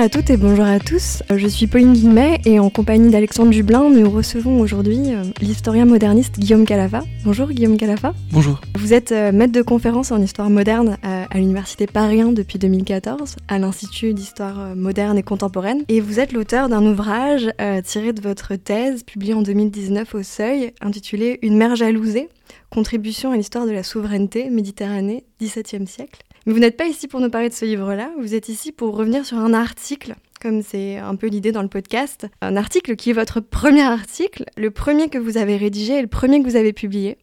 à 0.00 0.08
toutes 0.08 0.30
et 0.30 0.38
bonjour 0.38 0.64
à 0.64 0.80
tous. 0.80 1.22
Euh, 1.30 1.36
je 1.36 1.46
suis 1.46 1.66
Pauline 1.66 1.92
Guillemet 1.92 2.40
et 2.46 2.58
en 2.58 2.70
compagnie 2.70 3.10
d'Alexandre 3.10 3.50
Dublin, 3.50 3.90
nous 3.90 4.08
recevons 4.08 4.58
aujourd'hui 4.58 5.12
euh, 5.12 5.24
l'historien 5.42 5.84
moderniste 5.84 6.38
Guillaume 6.38 6.64
Calafa. 6.64 7.02
Bonjour 7.22 7.48
Guillaume 7.48 7.76
Calafa. 7.76 8.14
Bonjour. 8.32 8.62
Vous 8.78 8.94
êtes 8.94 9.12
euh, 9.12 9.30
maître 9.30 9.52
de 9.52 9.60
conférence 9.60 10.10
en 10.10 10.22
histoire 10.22 10.48
moderne 10.48 10.96
à 11.02 11.36
l'Université 11.36 11.86
Paris 11.86 12.22
1 12.22 12.32
depuis 12.32 12.58
2014, 12.58 13.36
à 13.48 13.58
l'Institut 13.58 14.14
d'histoire 14.14 14.74
moderne 14.74 15.18
et 15.18 15.22
contemporaine. 15.22 15.84
Et 15.88 16.00
vous 16.00 16.18
êtes 16.18 16.32
l'auteur 16.32 16.70
d'un 16.70 16.86
ouvrage 16.86 17.50
tiré 17.84 18.14
de 18.14 18.22
votre 18.22 18.56
thèse 18.56 19.02
publié 19.02 19.34
en 19.34 19.42
2019 19.42 20.14
au 20.14 20.22
Seuil, 20.22 20.72
intitulé 20.80 21.38
Une 21.42 21.58
mer 21.58 21.76
jalousée, 21.76 22.30
contribution 22.70 23.32
à 23.32 23.36
l'histoire 23.36 23.66
de 23.66 23.72
la 23.72 23.82
souveraineté 23.82 24.48
Méditerranée, 24.48 25.24
17e 25.42 25.86
siècle. 25.86 26.22
Mais 26.46 26.52
vous 26.52 26.58
n'êtes 26.58 26.76
pas 26.76 26.86
ici 26.86 27.08
pour 27.08 27.20
nous 27.20 27.30
parler 27.30 27.48
de 27.48 27.54
ce 27.54 27.64
livre-là, 27.64 28.10
vous 28.18 28.34
êtes 28.34 28.48
ici 28.48 28.72
pour 28.72 28.96
revenir 28.96 29.26
sur 29.26 29.38
un 29.38 29.52
article, 29.52 30.14
comme 30.40 30.62
c'est 30.62 30.96
un 30.96 31.14
peu 31.16 31.26
l'idée 31.26 31.52
dans 31.52 31.62
le 31.62 31.68
podcast. 31.68 32.26
Un 32.40 32.56
article 32.56 32.96
qui 32.96 33.10
est 33.10 33.14
votre 33.14 33.40
premier 33.40 33.82
article, 33.82 34.44
le 34.56 34.70
premier 34.70 35.08
que 35.08 35.18
vous 35.18 35.36
avez 35.36 35.56
rédigé 35.56 35.98
et 35.98 36.02
le 36.02 36.08
premier 36.08 36.42
que 36.42 36.48
vous 36.48 36.56
avez 36.56 36.72
publié. 36.72 37.18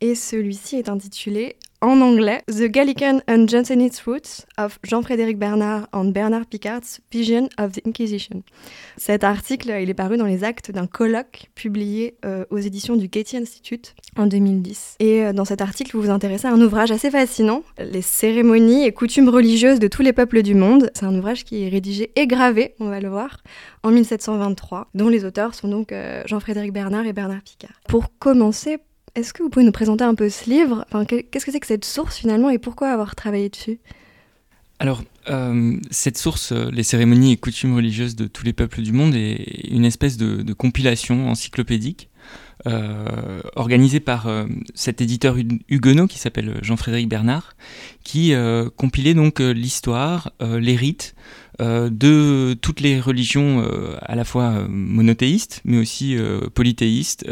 Et 0.00 0.14
celui-ci 0.14 0.76
est 0.76 0.88
intitulé 0.88 1.56
en 1.80 2.00
anglais 2.00 2.42
The 2.48 2.64
Gallican 2.64 3.20
and 3.28 3.46
Jansenist 3.46 4.02
Roots 4.02 4.46
of 4.58 4.78
Jean-Frédéric 4.82 5.38
Bernard 5.38 5.88
and 5.92 6.06
Bernard 6.06 6.46
Picard's 6.46 7.00
Vision 7.12 7.48
of 7.58 7.72
the 7.72 7.86
Inquisition. 7.86 8.42
Cet 8.96 9.22
article, 9.22 9.70
il 9.80 9.88
est 9.88 9.94
paru 9.94 10.16
dans 10.16 10.26
les 10.26 10.42
actes 10.44 10.70
d'un 10.70 10.86
colloque 10.86 11.50
publié 11.54 12.16
euh, 12.24 12.44
aux 12.50 12.58
éditions 12.58 12.96
du 12.96 13.08
Getty 13.10 13.36
Institute 13.36 13.94
en 14.16 14.26
2010. 14.26 14.96
Et 14.98 15.24
euh, 15.24 15.32
dans 15.32 15.44
cet 15.44 15.60
article, 15.60 15.96
vous 15.96 16.02
vous 16.02 16.10
intéressez 16.10 16.46
à 16.46 16.52
un 16.52 16.60
ouvrage 16.60 16.90
assez 16.90 17.10
fascinant, 17.10 17.62
les 17.78 18.02
cérémonies 18.02 18.84
et 18.84 18.92
coutumes 18.92 19.28
religieuses 19.28 19.78
de 19.78 19.88
tous 19.88 20.02
les 20.02 20.12
peuples 20.12 20.42
du 20.42 20.54
monde. 20.54 20.90
C'est 20.94 21.06
un 21.06 21.16
ouvrage 21.16 21.44
qui 21.44 21.64
est 21.64 21.68
rédigé 21.68 22.10
et 22.16 22.26
gravé, 22.26 22.74
on 22.80 22.88
va 22.88 23.00
le 23.00 23.08
voir, 23.08 23.42
en 23.84 23.90
1723, 23.90 24.88
dont 24.94 25.08
les 25.08 25.24
auteurs 25.24 25.54
sont 25.54 25.68
donc 25.68 25.92
euh, 25.92 26.22
Jean-Frédéric 26.26 26.72
Bernard 26.72 27.06
et 27.06 27.12
Bernard 27.12 27.42
Picard. 27.42 27.80
Pour 27.88 28.06
commencer, 28.18 28.78
est-ce 29.18 29.32
que 29.32 29.42
vous 29.42 29.50
pouvez 29.50 29.64
nous 29.64 29.72
présenter 29.72 30.04
un 30.04 30.14
peu 30.14 30.28
ce 30.28 30.48
livre? 30.48 30.86
Qu'est-ce 31.08 31.44
que 31.44 31.52
c'est 31.52 31.60
que 31.60 31.66
cette 31.66 31.84
source 31.84 32.16
finalement 32.16 32.50
et 32.50 32.58
pourquoi 32.58 32.90
avoir 32.90 33.14
travaillé 33.14 33.48
dessus? 33.48 33.78
Alors, 34.78 35.02
euh, 35.28 35.76
cette 35.90 36.16
source, 36.16 36.52
euh, 36.52 36.70
les 36.70 36.84
cérémonies 36.84 37.32
et 37.32 37.36
coutumes 37.36 37.74
religieuses 37.74 38.14
de 38.14 38.26
tous 38.26 38.44
les 38.44 38.52
peuples 38.52 38.80
du 38.80 38.92
monde, 38.92 39.14
est 39.14 39.68
une 39.68 39.84
espèce 39.84 40.16
de, 40.16 40.52
compilation 40.52 41.28
encyclopédique 41.28 42.10
euh, 42.66 43.40
organisée 43.56 44.00
par 44.00 44.28
cet 44.74 45.00
éditeur 45.00 45.36
huguenot 45.68 46.06
qui 46.06 46.18
s'appelle 46.18 46.58
Jean-Frédéric 46.62 47.08
Bernard, 47.08 47.56
qui 48.04 48.34
compilait 48.76 49.14
donc 49.14 49.40
l'histoire, 49.40 50.32
les 50.40 50.74
rites, 50.74 51.14
de 51.58 52.54
toutes 52.54 52.80
les 52.80 53.00
religions 53.00 53.62
euh, 53.62 53.96
à 54.02 54.14
la 54.14 54.24
fois 54.24 54.44
euh, 54.44 54.66
monothéistes, 54.68 55.60
mais 55.64 55.78
aussi 55.78 56.16
polythéistes, 56.54 57.26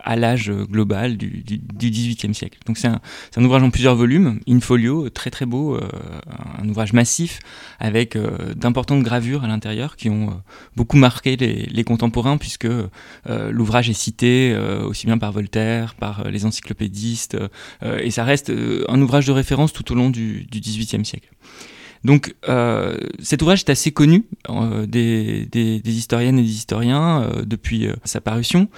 à 0.00 0.16
l'âge 0.16 0.50
global 0.50 1.16
du, 1.16 1.42
du, 1.42 1.90
XVIIIe 1.90 2.34
siècle. 2.34 2.58
Donc 2.66 2.78
c'est 2.78 2.88
un, 2.88 3.00
un, 3.36 3.44
ouvrage 3.44 3.62
en 3.62 3.70
plusieurs 3.70 3.96
volumes, 3.96 4.40
in 4.48 4.60
folio, 4.60 5.08
très 5.10 5.30
très 5.30 5.46
beau, 5.46 5.78
un 6.58 6.68
ouvrage 6.68 6.92
massif 6.92 7.40
avec 7.78 8.16
d'importantes 8.56 9.02
gravures 9.02 9.44
à 9.44 9.48
l'intérieur 9.48 9.96
qui 9.96 10.10
ont 10.10 10.40
beaucoup 10.76 10.96
marqué 10.96 11.36
les, 11.36 11.66
les 11.66 11.84
contemporains, 11.84 12.38
puisque 12.38 12.68
l'ouvrage 13.28 13.90
est 13.90 13.94
cité 13.94 14.56
aussi 14.84 15.06
bien 15.06 15.18
par 15.18 15.32
Voltaire, 15.32 15.94
par 15.94 16.28
les 16.30 16.44
encyclopédistes, 16.44 17.36
et 17.82 18.10
ça 18.10 18.24
reste 18.24 18.52
un 18.88 19.00
ouvrage 19.00 19.26
de 19.26 19.32
référence 19.32 19.72
tout 19.72 19.90
au 19.92 19.94
long 19.94 20.10
du 20.10 20.46
XVIIIe 20.50 21.04
siècle. 21.04 21.28
Donc 22.06 22.36
euh, 22.48 22.96
cet 23.18 23.42
ouvrage 23.42 23.62
est 23.62 23.70
assez 23.70 23.90
connu 23.90 24.26
euh, 24.48 24.86
des, 24.86 25.48
historiennes 25.84 26.38
et 26.38 26.42
des 26.42 26.48
historiens 26.48 27.22
euh, 27.22 27.42
depuis 27.44 27.88
sa 28.04 28.20
parution 28.20 28.68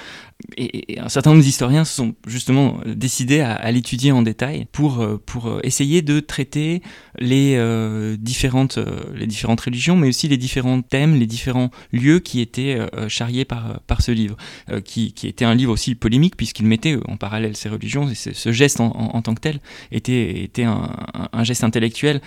et, 0.56 0.98
un 1.00 1.08
certain 1.08 1.30
nombre 1.30 1.42
d'historiens 1.42 1.84
se 1.84 1.94
sont 1.94 2.14
justement 2.26 2.80
décidés 2.86 3.40
à, 3.40 3.70
l'étudier 3.70 4.12
en 4.12 4.22
détail 4.22 4.66
pour, 4.72 5.00
euh, 5.00 5.20
pour 5.24 5.48
euh, 5.48 5.60
essayer 5.62 6.02
de 6.02 6.20
traiter 6.20 6.82
les, 7.18 7.54
euh, 7.56 8.16
différentes, 8.18 8.78
les 9.14 9.26
différentes 9.26 9.60
religions, 9.60 9.96
mais 9.96 10.08
aussi 10.08 10.28
les 10.28 10.36
différents 10.36 10.80
thèmes, 10.82 11.16
les 11.16 11.26
différents 11.26 11.70
lieux 11.92 12.20
qui 12.20 12.40
étaient 12.40 12.78
charriés 13.08 13.44
par, 13.44 13.80
par 13.86 14.02
ce 14.02 14.12
livre, 14.12 14.36
qui, 14.84 15.12
qui, 15.12 15.26
était 15.26 15.44
un 15.44 15.54
livre 15.54 15.72
aussi 15.72 15.94
polémique 15.94 16.36
puisqu'il 16.36 16.66
mettait 16.66 16.96
en 17.06 17.16
parallèle 17.16 17.56
ces 17.56 17.68
religions, 17.68 18.08
et 18.08 18.14
ce 18.14 18.52
geste 18.52 18.80
en, 18.80 19.22
tant 19.22 19.34
que 19.34 19.40
tel 19.40 19.60
était, 19.90 20.42
était 20.42 20.64
un, 20.64 20.96
un 21.32 21.44
geste 21.44 21.64
intellectuel 21.64 22.20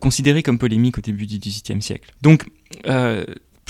considéré 0.00 0.42
comme 0.42 0.58
polémique 0.58 0.98
au 0.98 1.00
début 1.00 1.26
du 1.26 1.38
XVIIIe 1.38 1.82
siècle. 1.82 2.12
Donc, 2.22 2.46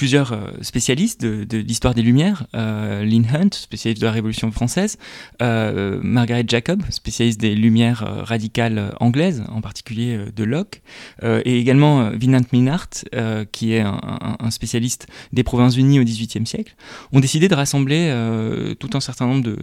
plusieurs 0.03 0.33
euh, 0.33 0.51
spécialistes 0.63 1.21
de, 1.21 1.59
l'histoire 1.59 1.95
des 1.95 2.03
Lumières, 2.03 2.49
euh, 2.57 3.05
Lynn 3.05 3.25
Hunt, 3.33 3.53
spécialiste 3.53 4.01
de 4.01 4.07
la 4.09 4.11
Révolution 4.11 4.51
française, 4.51 4.99
euh, 5.41 6.01
Margaret 6.03 6.45
Jacob, 6.49 6.83
spécialiste 6.91 7.41
des 7.41 7.55
Lumières 7.55 8.01
radicales 8.25 8.97
anglaises, 8.99 9.45
en 9.47 9.61
particulier 9.61 10.19
de 10.35 10.43
Locke, 10.43 10.83
et 11.23 11.59
également 11.61 12.11
Vinant 12.11 12.41
Minart, 12.53 12.89
qui 13.53 13.75
est 13.75 13.81
un, 13.81 14.51
spécialiste 14.51 15.07
des 15.33 15.45
Provinces-Unies 15.45 16.01
au 16.01 16.05
XVIIIe 16.05 16.47
siècle, 16.47 16.75
ont 17.13 17.21
décidé 17.21 17.47
de 17.47 17.55
rassembler 17.55 18.13
tout 18.81 18.91
un 18.95 19.01
certain 19.01 19.27
nombre 19.27 19.55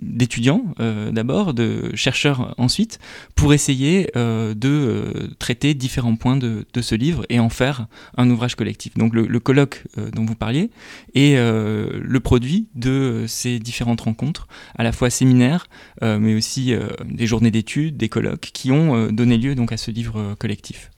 d'étudiants 0.00 0.62
d'abord, 1.10 1.52
de 1.52 1.90
chercheurs 1.94 2.54
ensuite, 2.58 3.00
pour 3.34 3.52
essayer 3.54 4.10
de 4.14 5.30
traiter 5.38 5.74
différents 5.74 6.16
points 6.16 6.36
de, 6.36 6.64
ce 6.80 6.94
livre 6.94 7.26
et 7.28 7.40
en 7.40 7.48
faire 7.48 7.86
un 8.16 8.30
ouvrage 8.30 8.54
collectif. 8.54 8.94
Donc 8.94 9.14
le 9.14 9.40
colloque 9.40 9.79
euh, 9.98 10.10
dont 10.10 10.24
vous 10.24 10.34
parliez 10.34 10.70
et 11.14 11.36
euh, 11.36 12.00
le 12.02 12.20
produit 12.20 12.68
de 12.74 13.24
ces 13.26 13.58
différentes 13.58 14.00
rencontres, 14.02 14.48
à 14.76 14.82
la 14.82 14.92
fois 14.92 15.10
séminaires, 15.10 15.66
euh, 16.02 16.18
mais 16.18 16.34
aussi 16.34 16.74
des 17.04 17.26
journées 17.26 17.50
d'études, 17.50 17.96
des 17.96 18.08
colloques, 18.08 18.50
qui 18.52 18.70
ont 18.72 19.10
donné 19.10 19.36
lieu 19.36 19.54
donc 19.54 19.72
à 19.72 19.76
ce 19.76 19.90
livre 19.90 20.34
collectif. 20.38 20.90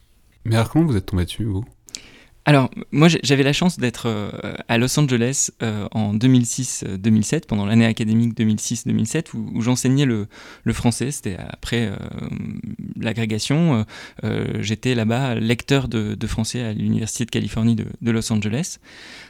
Mais 0.45 0.57
alors 0.57 0.71
comment 0.71 0.87
vous 0.87 0.97
êtes 0.97 1.07
tombé 1.07 1.25
dessus, 1.25 1.45
vous? 1.45 1.65
Alors, 2.45 2.71
moi, 2.91 3.07
j'avais 3.23 3.45
la 3.45 3.53
chance 3.53 3.79
d'être 3.79 4.07
euh, 4.07 4.31
à 4.67 4.77
Los 4.77 4.99
Angeles 4.99 5.51
euh, 5.63 5.87
en 5.93 6.13
2006-2007, 6.13 7.47
pendant 7.47 7.67
l'année 7.67 7.87
académique 7.87 8.37
2006-2007, 8.37 9.27
où, 9.35 9.63
j'enseignais 9.63 10.05
le, 10.05 10.27
français. 10.73 11.13
C'était 11.13 11.37
après 11.37 11.87
euh, 11.87 11.97
l'agrégation. 12.97 13.85
J'étais 14.59 14.95
là-bas 14.95 15.37
lecteur 15.37 15.87
de, 15.87 16.27
français 16.27 16.63
à 16.63 16.73
l'Université 16.73 17.25
de 17.25 17.31
Californie 17.31 17.77
de, 17.77 18.11
Los 18.11 18.33
Angeles. 18.33 18.79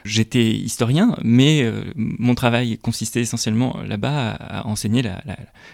J'étais 0.05 0.51
historien, 0.51 1.15
mais 1.23 1.69
mon 1.95 2.33
travail 2.35 2.77
consistait 2.77 3.21
essentiellement 3.21 3.77
là-bas 3.85 4.31
à, 4.31 4.67
enseigner 4.67 5.01
la, 5.01 5.21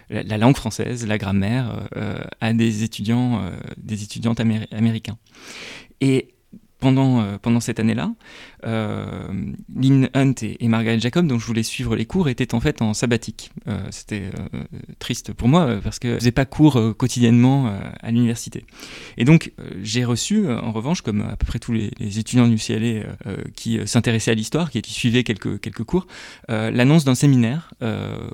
la, 0.10 0.38
langue 0.38 0.56
française, 0.56 1.06
la 1.08 1.18
grammaire, 1.18 1.88
à 2.42 2.54
des 2.54 2.84
étudiants, 2.84 3.42
des 3.78 4.04
étudiantes 4.04 4.40
américains. 4.40 5.18
Et 6.02 6.30
pendant, 6.80 7.22
euh, 7.22 7.38
pendant 7.42 7.60
cette 7.60 7.80
année-là, 7.80 8.14
euh, 8.66 9.28
Lynn 9.76 10.10
Hunt 10.14 10.34
et, 10.42 10.68
Margaret 10.68 11.00
Jacob, 11.00 11.28
dont 11.28 11.40
je 11.40 11.46
voulais 11.46 11.64
suivre 11.64 11.96
les 11.96 12.06
cours, 12.06 12.30
étaient 12.30 12.54
en 12.54 12.60
fait 12.60 12.82
en 12.82 12.94
sabbatique. 12.94 13.52
Euh, 13.68 13.80
c'était 13.92 14.30
triste 15.00 15.34
pour 15.34 15.48
moi 15.48 15.80
parce 15.84 16.00
que 16.00 16.14
je 16.14 16.16
faisais 16.16 16.32
pas 16.32 16.46
cours 16.46 16.80
quotidiennement 16.98 17.72
à 18.02 18.12
l'université. 18.12 18.66
Et 19.18 19.26
donc 19.26 19.52
j'ai 19.82 20.06
reçu, 20.06 20.50
en 20.50 20.72
revanche, 20.72 21.02
comme 21.02 21.22
à 21.22 21.36
peu 21.36 21.46
près 21.46 21.60
tous 21.60 21.74
les, 21.74 21.90
étudiants 22.20 22.48
du 22.48 22.58
CLA 22.58 23.06
qui 23.56 23.80
s'intéressaient 23.86 24.32
à 24.32 24.36
l'histoire, 24.36 24.70
qui, 24.72 24.82
suivaient 24.92 25.24
quelques, 25.24 25.60
quelques 25.60 25.84
cours, 25.84 26.08
l'annonce 26.48 27.06
d'un 27.06 27.16
séminaire 27.16 27.74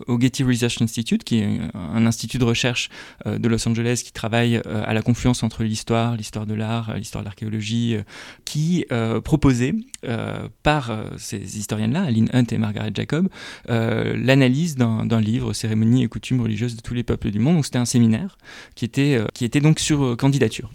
au 0.07 0.19
Getty 0.19 0.43
Research 0.43 0.81
Institute, 0.81 1.23
qui 1.23 1.39
est 1.39 1.59
un 1.73 2.05
institut 2.05 2.37
de 2.37 2.45
recherche 2.45 2.89
de 3.25 3.47
Los 3.47 3.67
Angeles 3.67 4.01
qui 4.03 4.11
travaille 4.11 4.57
à 4.65 4.93
la 4.93 5.01
confluence 5.01 5.43
entre 5.43 5.63
l'histoire, 5.63 6.15
l'histoire 6.15 6.45
de 6.45 6.53
l'art, 6.53 6.95
l'histoire 6.97 7.23
de 7.23 7.27
l'archéologie, 7.27 7.97
qui 8.43 8.85
euh, 8.91 9.21
proposait 9.21 9.73
euh, 10.05 10.47
par 10.63 10.91
euh, 10.91 11.05
ces 11.17 11.57
historiennes-là, 11.57 12.11
Lynn 12.11 12.29
Hunt 12.33 12.45
et 12.51 12.57
Margaret 12.57 12.91
Jacob, 12.93 13.29
l'analyse 13.67 14.75
d'un 14.75 15.21
livre, 15.21 15.53
Cérémonies 15.53 16.03
et 16.03 16.07
coutumes 16.07 16.41
religieuses 16.41 16.75
de 16.75 16.81
tous 16.81 16.93
les 16.93 17.03
peuples 17.03 17.31
du 17.31 17.39
monde. 17.39 17.55
Donc 17.55 17.65
c'était 17.65 17.79
un 17.79 17.85
séminaire 17.85 18.37
qui 18.75 18.85
était, 18.85 19.19
qui 19.33 19.45
était 19.45 19.61
donc 19.61 19.79
sur 19.79 20.17
candidature. 20.17 20.71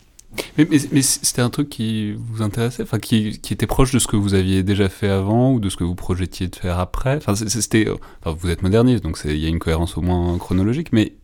Mais, 0.57 0.79
c'était 0.79 1.43
un 1.43 1.51
truc 1.51 1.69
qui 1.69 2.12
vous 2.12 2.43
intéressait, 2.43 2.85
enfin 2.85 3.01
qui, 3.01 3.41
qui, 3.41 3.53
était 3.53 3.67
proche 3.67 3.93
de 3.93 3.99
ce 3.99 4.06
que 4.06 4.17
vous 4.17 4.35
aviez 4.35 4.63
déjà 4.63 4.89
fait 4.89 5.09
avant 5.09 5.53
ou 5.53 5.59
de 5.61 5.69
ce 5.69 5.77
que 5.77 5.83
vous 5.83 5.97
projetiez 5.97 6.47
de 6.47 6.55
faire 6.55 6.79
après? 6.79 7.17
Enfin, 7.17 7.35
c'était, 7.35 7.87
vous 8.25 8.49
êtes 8.49 8.63
moderniste, 8.63 9.03
donc 9.03 9.19
il 9.25 9.39
y 9.39 9.47
a 9.47 9.49
une 9.49 9.59
cohérence 9.59 9.97
au 9.97 10.03
moins 10.03 10.39
chronologique, 10.39 10.93
mais 10.93 11.15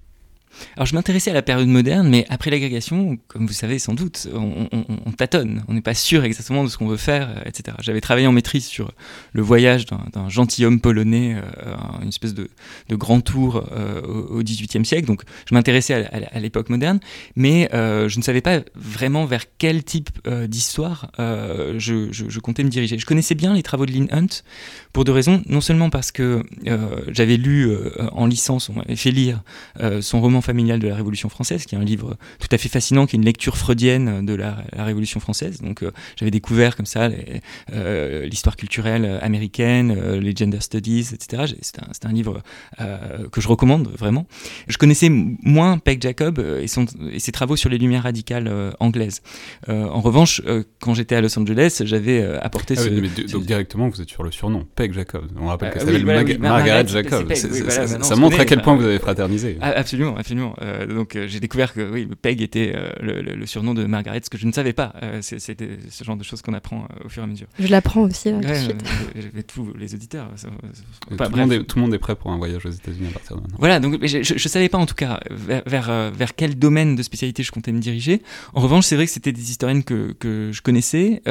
Alors 0.76 0.86
je 0.86 0.94
m'intéressais 0.94 1.30
à 1.30 1.34
la 1.34 1.42
période 1.42 1.68
moderne, 1.68 2.08
mais 2.08 2.26
après 2.28 2.50
l'agrégation, 2.50 3.18
comme 3.28 3.46
vous 3.46 3.52
savez 3.52 3.78
sans 3.78 3.94
doute, 3.94 4.28
on, 4.34 5.12
tâtonne, 5.12 5.64
on 5.68 5.74
n'est 5.74 5.80
pas 5.80 5.94
sûr 5.94 6.24
exactement 6.24 6.64
de 6.64 6.68
ce 6.68 6.76
qu'on 6.76 6.86
veut 6.86 6.96
faire, 6.96 7.30
euh, 7.30 7.42
etc. 7.46 7.76
J'avais 7.80 8.00
travaillé 8.00 8.26
en 8.26 8.32
maîtrise 8.32 8.66
sur 8.66 8.92
le 9.32 9.42
voyage 9.42 9.86
d'un 9.86 10.28
gentilhomme 10.28 10.80
polonais, 10.80 11.36
euh, 11.36 11.74
une 12.02 12.08
espèce 12.08 12.34
de, 12.34 12.48
grand 12.90 13.20
tour 13.20 13.66
euh, 13.72 14.00
au 14.02 14.42
XVIIIe 14.42 14.84
siècle, 14.84 15.06
donc 15.06 15.22
je 15.48 15.54
m'intéressais 15.54 15.94
à, 15.94 16.40
l'époque 16.40 16.68
moderne, 16.68 17.00
mais 17.34 17.68
je 17.72 18.18
ne 18.18 18.22
savais 18.22 18.40
pas 18.40 18.60
vraiment 18.74 19.24
vers 19.24 19.44
quel 19.58 19.84
type 19.84 20.10
d'histoire 20.46 21.10
je, 21.18 22.38
comptais 22.40 22.64
me 22.64 22.68
diriger. 22.68 22.98
Je 22.98 23.06
connaissais 23.06 23.34
bien 23.34 23.54
les 23.54 23.62
travaux 23.62 23.86
de 23.86 23.92
Lynn 23.92 24.08
Hunt 24.12 24.42
pour 24.92 25.04
deux 25.04 25.12
raisons, 25.12 25.42
non 25.46 25.60
seulement 25.60 25.90
parce 25.90 26.12
que 26.12 26.42
j'avais 27.08 27.36
lu 27.36 27.70
en 28.12 28.26
licence, 28.26 28.68
on 28.68 28.74
m'avait 28.74 28.96
fait 28.96 29.10
lire 29.10 29.42
son 30.00 30.20
roman 30.20 30.40
familial 30.46 30.78
de 30.78 30.88
la 30.88 30.94
Révolution 30.94 31.28
française, 31.28 31.66
qui 31.66 31.74
est 31.74 31.78
un 31.78 31.84
livre 31.84 32.16
tout 32.38 32.48
à 32.50 32.58
fait 32.58 32.68
fascinant, 32.68 33.06
qui 33.06 33.16
est 33.16 33.18
une 33.18 33.24
lecture 33.24 33.56
freudienne 33.56 34.24
de 34.24 34.34
la, 34.34 34.64
Révolution 34.78 35.18
française. 35.18 35.60
Donc 35.60 35.82
euh, 35.82 35.90
j'avais 36.16 36.30
découvert 36.30 36.76
comme 36.76 36.86
ça 36.86 37.10
euh, 37.72 38.26
l'histoire 38.26 38.56
culturelle 38.56 39.18
américaine, 39.20 39.92
euh, 39.96 40.20
les 40.20 40.34
gender 40.34 40.60
studies, 40.60 41.08
etc. 41.12 41.54
C'est 41.60 41.80
un, 41.80 42.08
un, 42.08 42.12
livre 42.12 42.40
que 43.32 43.40
je 43.40 43.48
recommande 43.48 43.88
vraiment. 43.88 44.26
Je 44.68 44.78
connaissais 44.78 45.08
moins 45.10 45.78
Peg 45.78 46.00
Jacob 46.00 46.38
et, 46.38 46.68
son, 46.68 46.86
et, 47.10 47.18
ses 47.18 47.32
travaux 47.32 47.56
sur 47.56 47.68
les 47.68 47.78
lumières 47.78 48.04
radicales 48.04 48.48
anglaises. 48.78 49.22
en 49.68 50.00
revanche, 50.00 50.40
quand 50.78 50.94
j'étais 50.94 51.16
à 51.16 51.20
Los 51.20 51.36
Angeles, 51.38 51.82
j'avais 51.84 52.22
apporté 52.38 52.74
ah 52.78 52.82
ce, 52.82 53.32
Donc 53.32 53.44
directement, 53.44 53.88
vous 53.88 54.00
êtes 54.00 54.08
sur 54.08 54.22
le 54.22 54.30
surnom, 54.30 54.66
Peg 54.76 54.92
Jacob. 54.92 55.26
On 55.38 55.48
rappelle 55.48 55.72
que 55.72 55.80
ça 55.80 55.86
s'appelle 55.86 56.38
Margaret 56.38 56.86
Jacob. 56.86 57.32
ça, 57.34 58.16
montre 58.16 58.38
à 58.38 58.44
quel 58.44 58.62
point 58.62 58.76
vous 58.76 58.84
avez 58.84 59.00
fraternisé. 59.00 59.58
Ah, 59.60 59.72
absolument, 59.76 60.16
absolument. 60.36 60.94
donc 60.94 61.18
j'ai 61.26 61.40
découvert 61.40 61.72
que 61.72 61.90
oui, 61.90 62.08
Peg 62.20 62.40
était 62.42 62.74
le, 63.00 63.46
surnom 63.46 63.74
de 63.74 63.84
Margaret, 63.84 64.20
ce 64.24 64.30
que 64.30 64.38
je 64.38 64.46
ne 64.46 64.52
savais 64.52 64.72
pas. 64.72 64.94
C'était 65.20 65.78
ce 65.90 66.04
genre 66.04 66.16
de 66.16 66.24
choses 66.24 66.42
qu'on 66.42 66.54
apprend 66.54 66.86
au 67.04 67.08
fur 67.08 67.22
et 67.22 67.24
à 67.24 67.28
mesure. 67.28 67.46
Je 67.58 67.68
l'apprends 67.68 68.02
aussi 68.02 68.30
là, 68.30 68.40
tout 68.40 69.56
tous 69.56 69.72
les 69.78 69.94
auditeurs. 69.94 70.30
tout, 70.36 71.16
le 71.16 71.36
monde 71.36 71.52
est, 71.52 71.64
tout, 71.64 71.78
le 71.78 71.82
monde 71.82 71.94
est, 71.94 71.98
prêt 71.98 72.14
pour 72.14 72.30
un 72.30 72.36
voyage 72.36 72.64
aux 72.66 72.70
États-Unis 72.70 73.08
à 73.08 73.12
partir 73.12 73.36
de 73.36 73.42
maintenant. 73.42 73.56
Voilà, 73.58 73.80
donc 73.80 74.04
je 74.04 74.18
ne 74.18 74.38
savais 74.38 74.68
pas 74.68 74.78
en 74.78 74.86
tout 74.86 74.94
cas 74.94 75.20
vers, 75.30 75.62
vers, 75.66 76.10
vers, 76.10 76.34
quel 76.34 76.58
domaine 76.58 76.94
de 76.94 77.02
spécialité 77.02 77.42
je 77.42 77.52
comptais 77.52 77.72
me 77.72 77.80
diriger. 77.80 78.22
En 78.54 78.60
revanche, 78.60 78.84
c'est 78.84 78.96
vrai 78.96 79.06
que 79.06 79.12
c'était 79.12 79.32
des 79.32 79.50
historiennes 79.50 79.84
que, 79.84 80.12
que 80.12 80.50
je 80.52 80.62
connaissais, 80.62 81.22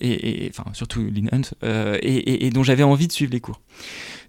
et, 0.00 0.50
enfin 0.50 0.70
surtout 0.72 1.02
Lynn 1.02 1.28
Hunt, 1.32 1.54
et, 2.02 2.46
et 2.46 2.50
dont 2.50 2.62
j'avais 2.62 2.82
envie 2.82 3.06
de 3.06 3.12
suivre 3.12 3.32
les 3.32 3.40
cours. 3.40 3.60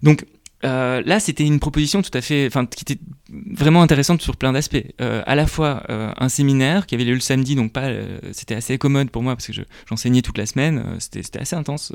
Donc 0.02 0.24
euh, 0.64 1.02
là, 1.04 1.20
c'était 1.20 1.44
une 1.44 1.60
proposition 1.60 2.02
tout 2.02 2.10
à 2.14 2.20
fait, 2.20 2.46
enfin, 2.46 2.66
qui 2.66 2.82
était 2.82 3.00
vraiment 3.30 3.82
intéressante 3.82 4.22
sur 4.22 4.36
plein 4.36 4.52
d'aspects. 4.52 4.76
Euh, 5.00 5.22
à 5.26 5.34
la 5.34 5.46
fois 5.46 5.82
euh, 5.90 6.12
un 6.16 6.28
séminaire 6.28 6.86
qui 6.86 6.94
avait 6.94 7.04
lieu 7.04 7.14
le 7.14 7.20
samedi, 7.20 7.54
donc 7.54 7.72
pas, 7.72 7.90
c'était 8.32 8.54
assez 8.54 8.78
commode 8.78 9.10
pour 9.10 9.22
moi 9.22 9.36
parce 9.36 9.46
que 9.46 9.52
j'enseignais 9.88 10.22
toute 10.22 10.38
la 10.38 10.46
semaine. 10.46 10.82
c'était 10.98 11.38
assez 11.38 11.56
intense 11.56 11.92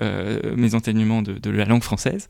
mes 0.00 0.74
enseignements 0.74 1.22
de, 1.22 1.50
la 1.50 1.64
langue 1.64 1.82
française. 1.82 2.28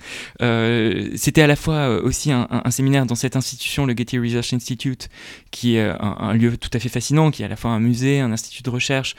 c'était 1.17 1.43
à 1.43 1.47
la 1.47 1.57
fois 1.57 1.89
aussi 2.03 2.33
un, 2.33 2.49
séminaire 2.71 3.07
dans 3.07 3.15
cette 3.15 3.37
institution, 3.37 3.87
le 3.87 3.95
Getty 3.97 4.19
Research 4.19 4.53
Institute, 4.53 5.09
qui 5.51 5.77
est 5.77 5.93
un, 6.01 6.33
lieu 6.35 6.57
tout 6.57 6.71
à 6.73 6.79
fait 6.79 6.89
fascinant, 6.89 7.31
qui 7.31 7.43
est 7.43 7.47
à 7.47 7.49
la 7.49 7.57
fois 7.57 7.71
un 7.71 7.81
musée, 7.81 8.21
un 8.21 8.33
institut 8.33 8.63
de 8.63 8.71
recherche 8.71 9.15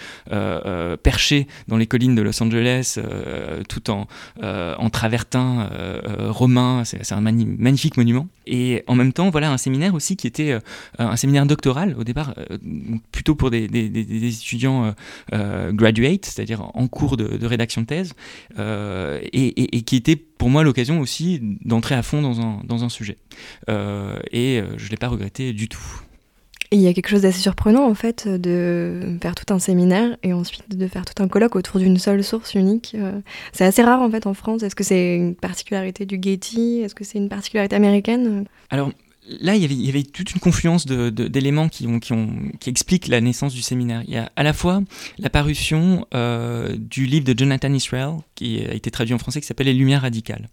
perché 1.04 1.48
dans 1.68 1.78
les 1.78 1.88
collines 1.88 2.16
de 2.16 2.22
Los 2.22 2.42
Angeles, 2.44 3.00
tout 3.70 3.90
en 3.90 4.08
en 4.42 4.90
travertin 4.90 5.70
c'est 6.84 7.12
un 7.12 7.22
magnifique 7.22 7.98
monument. 7.98 8.28
Et 8.46 8.84
en 8.88 8.96
même 8.96 9.14
temps, 9.14 9.30
voilà 9.30 9.52
un 9.52 9.58
séminaire 9.58 9.94
aussi 9.94 10.16
qui 10.16 10.28
était 10.28 10.52
euh, 10.52 10.60
un 10.98 11.16
séminaire 11.16 11.46
doctoral 11.46 11.96
au 11.98 12.04
départ, 12.04 12.34
euh, 12.38 12.58
plutôt 13.12 13.36
pour 13.36 13.50
des, 13.50 13.66
étudiants 13.66 14.94
euh, 15.34 15.72
graduate, 15.72 16.26
c'est-à-dire 16.26 16.70
en 16.74 16.88
cours 16.88 17.18
de, 17.18 17.46
rédaction 17.46 17.82
de 17.82 17.88
thèse, 17.88 18.14
et, 18.58 19.82
qui 19.86 19.96
était 19.96 20.16
pour 20.16 20.50
moi 20.50 20.64
l'occasion 20.64 21.00
aussi 21.00 21.40
d'entrer 21.64 21.96
à 21.96 22.04
fond 22.04 22.22
dans 22.22 22.42
un, 22.42 22.62
dans 22.64 22.84
un 22.84 22.90
sujet. 22.90 23.18
et 23.68 24.62
je 24.78 24.86
ne 24.86 24.90
l'ai 24.90 24.98
pas 24.98 25.08
regretté 25.08 25.54
du 25.54 25.70
tout 25.70 26.02
il 26.76 26.82
y 26.82 26.88
a 26.88 26.94
quelque 26.94 27.10
chose 27.10 27.22
d'assez 27.22 27.40
surprenant 27.40 27.88
en 27.88 27.94
fait 27.94 28.28
de 28.28 29.18
faire 29.22 29.36
tout 29.36 29.54
un 29.54 29.60
séminaire 29.60 30.18
et 30.24 30.34
ensuite 30.34 30.76
de 30.76 30.88
faire 30.88 31.06
tout 31.06 31.22
un 31.22 31.28
colloque 31.28 31.56
autour 31.56 31.80
d'une 31.80 31.98
seule 31.98 32.24
source 32.24 32.56
unique. 32.56 32.96
Euh, 32.98 33.20
c'est 33.52 33.66
assez 33.66 33.84
rare 33.84 34.02
en 34.02 34.10
fait 34.10 34.26
en 34.26 34.34
France. 34.34 34.64
Est-ce 34.64 34.76
que 34.76 34.84
c'est 34.84 35.16
une 35.16 35.36
particularité 35.36 36.06
du 36.06 36.20
Getty? 36.22 36.82
Est-ce 36.84 36.96
que 36.96 37.04
c'est 37.04 37.18
une 37.18 37.30
particularité 37.30 37.76
américaine? 37.76 38.46
Là, 39.28 39.56
il 39.56 39.86
y, 39.86 39.90
avait, 39.90 40.04
toute 40.04 40.34
une 40.34 40.40
confluence 40.40 40.86
d'éléments 40.86 41.70
qui, 41.70 41.88
expliquent 42.68 43.08
la 43.08 43.22
naissance 43.22 43.54
du 43.54 43.62
séminaire. 43.62 44.04
Il 44.08 44.14
y 44.14 44.18
a 44.18 44.32
à 44.36 44.44
la 44.44 44.54
fois 44.54 44.84
la 45.18 45.30
parution 45.30 46.06
euh, 46.14 46.76
du 46.78 47.06
livre 47.06 47.26
de 47.26 47.38
Jonathan 47.38 47.74
Israel, 47.74 48.16
qui 48.36 48.62
a 48.62 48.74
été 48.74 48.92
traduit 48.92 49.14
en 49.14 49.18
français, 49.18 49.42
qui 49.42 49.48
s'appelle 49.48 49.68
Les 49.68 49.74
Lumières 49.74 50.02
radicales, 50.02 50.50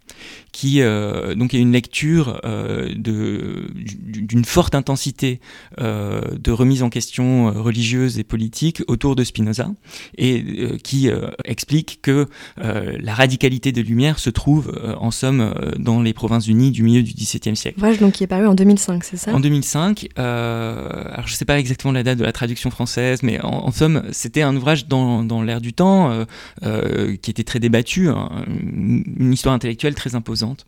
qui 0.52 0.82
euh, 0.82 1.34
donc 1.34 1.54
est 1.54 1.58
une 1.58 1.72
lecture 1.72 2.40
euh, 2.44 2.92
d'une 2.94 4.44
forte 4.44 4.74
intensité 4.74 5.40
de 5.78 6.50
remise 6.50 6.82
en 6.82 6.90
question 6.90 7.52
religieuse 7.52 8.18
et 8.18 8.24
politique 8.24 8.82
autour 8.86 9.16
de 9.16 9.24
Spinoza, 9.24 9.70
et 10.16 10.78
qui 10.82 11.08
explique 11.44 12.00
que 12.02 12.26
la 12.56 13.14
radicalité 13.14 13.72
des 13.72 13.82
Lumières 13.82 14.18
se 14.18 14.30
trouve 14.30 14.72
en 14.98 15.10
somme 15.10 15.54
dans 15.78 16.02
les 16.02 16.12
provinces 16.12 16.46
unies 16.46 16.70
du 16.70 16.82
milieu 16.82 17.02
du 17.02 17.12
XVIIe 17.12 17.56
siècle. 17.56 17.78
Ouvrage 17.78 17.98
donc 17.98 18.12
qui 18.12 18.24
est 18.24 18.28
paru 18.28 18.46
en 18.46 18.54
2005, 18.60 19.04
c'est 19.04 19.16
ça? 19.16 19.34
En 19.34 19.40
2005. 19.40 20.08
Euh, 20.18 21.04
alors 21.12 21.26
je 21.26 21.32
ne 21.32 21.36
sais 21.36 21.46
pas 21.46 21.58
exactement 21.58 21.92
la 21.92 22.02
date 22.02 22.18
de 22.18 22.24
la 22.24 22.32
traduction 22.32 22.70
française, 22.70 23.22
mais 23.22 23.40
en, 23.40 23.70
somme, 23.72 24.02
c'était 24.12 24.42
un 24.42 24.54
ouvrage 24.54 24.86
dans, 24.86 25.24
dans 25.24 25.42
l'air 25.42 25.62
du 25.62 25.72
temps, 25.72 26.10
euh, 26.10 26.24
euh, 26.62 27.16
qui 27.16 27.30
était 27.30 27.42
très 27.42 27.58
débattu, 27.58 28.08
hein, 28.08 28.44
une 28.46 29.32
histoire 29.32 29.54
intellectuelle 29.54 29.94
très 29.94 30.14
imposante, 30.14 30.66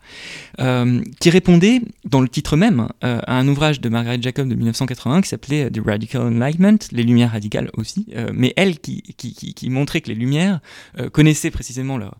qui 1.20 1.30
répondait, 1.30 1.82
dans 2.04 2.20
le 2.20 2.28
titre 2.28 2.56
même, 2.56 2.88
à 3.02 3.38
un 3.38 3.46
ouvrage 3.48 3.80
de 3.80 3.88
Margaret 3.88 4.18
Jacob 4.20 4.48
de 4.48 4.54
1981 4.54 5.20
qui 5.20 5.28
s'appelait 5.28 5.70
The 5.70 5.80
Radical 5.84 6.22
Enlightenment, 6.22 6.78
les 6.92 7.02
Lumières 7.02 7.32
radicales 7.32 7.70
aussi, 7.74 8.06
mais 8.32 8.54
elle 8.56 8.78
qui, 8.78 9.02
montrait 9.68 10.00
que 10.00 10.08
les 10.08 10.14
Lumières 10.14 10.60
connaissaient 11.12 11.50
précisément 11.50 11.98
leur, 11.98 12.16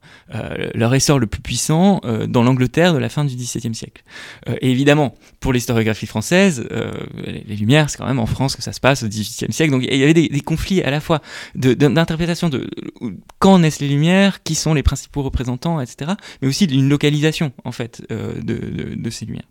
leur 0.75 0.95
essor 0.95 1.19
le 1.19 1.27
plus 1.27 1.41
puissant 1.43 2.01
dans 2.29 2.43
l'Angleterre 2.43 2.93
de 2.93 2.99
la 2.99 3.09
fin 3.09 3.25
du 3.25 3.35
XVIIe 3.35 3.75
siècle. 3.75 4.03
et 4.61 4.71
évidemment, 4.71 5.15
pour 5.43 5.53
l'historiographie 5.53 6.07
française, 6.07 6.67
euh, 6.71 6.93
les 7.47 7.57
Lumières, 7.57 7.91
c'est 7.91 7.99
quand 7.99 8.07
même 8.07 8.21
en 8.21 8.27
France 8.27 8.55
que 8.55 8.63
ça 8.63 8.73
se 8.73 8.79
passe 8.79 9.03
au 9.03 9.09
XVIIIe 9.09 9.53
siècle. 9.53 9.73
Donc 9.73 9.83
il 9.83 9.95
y 9.95 10.03
avait 10.03 10.15
des, 10.15 10.41
conflits 10.41 10.83
à 10.83 10.91
la 10.91 11.01
fois 11.01 11.21
d'interprétation 11.57 12.49
de, 12.49 12.71
quand 13.41 13.59
naissent 13.59 13.81
les 13.81 13.89
Lumières, 13.89 14.43
qui 14.45 14.55
sont 14.55 14.73
les 14.73 14.85
principaux 14.85 15.23
représentants, 15.23 15.81
etc., 15.81 16.13
mais 16.41 16.49
aussi 16.49 16.67
d'une 16.69 16.89
localisation 16.89 17.53
en 17.65 17.73
fait 17.73 18.03
euh, 18.13 18.41
de, 18.41 18.95
de, 18.95 19.11
ces 19.11 19.27
Lumières. 19.27 19.49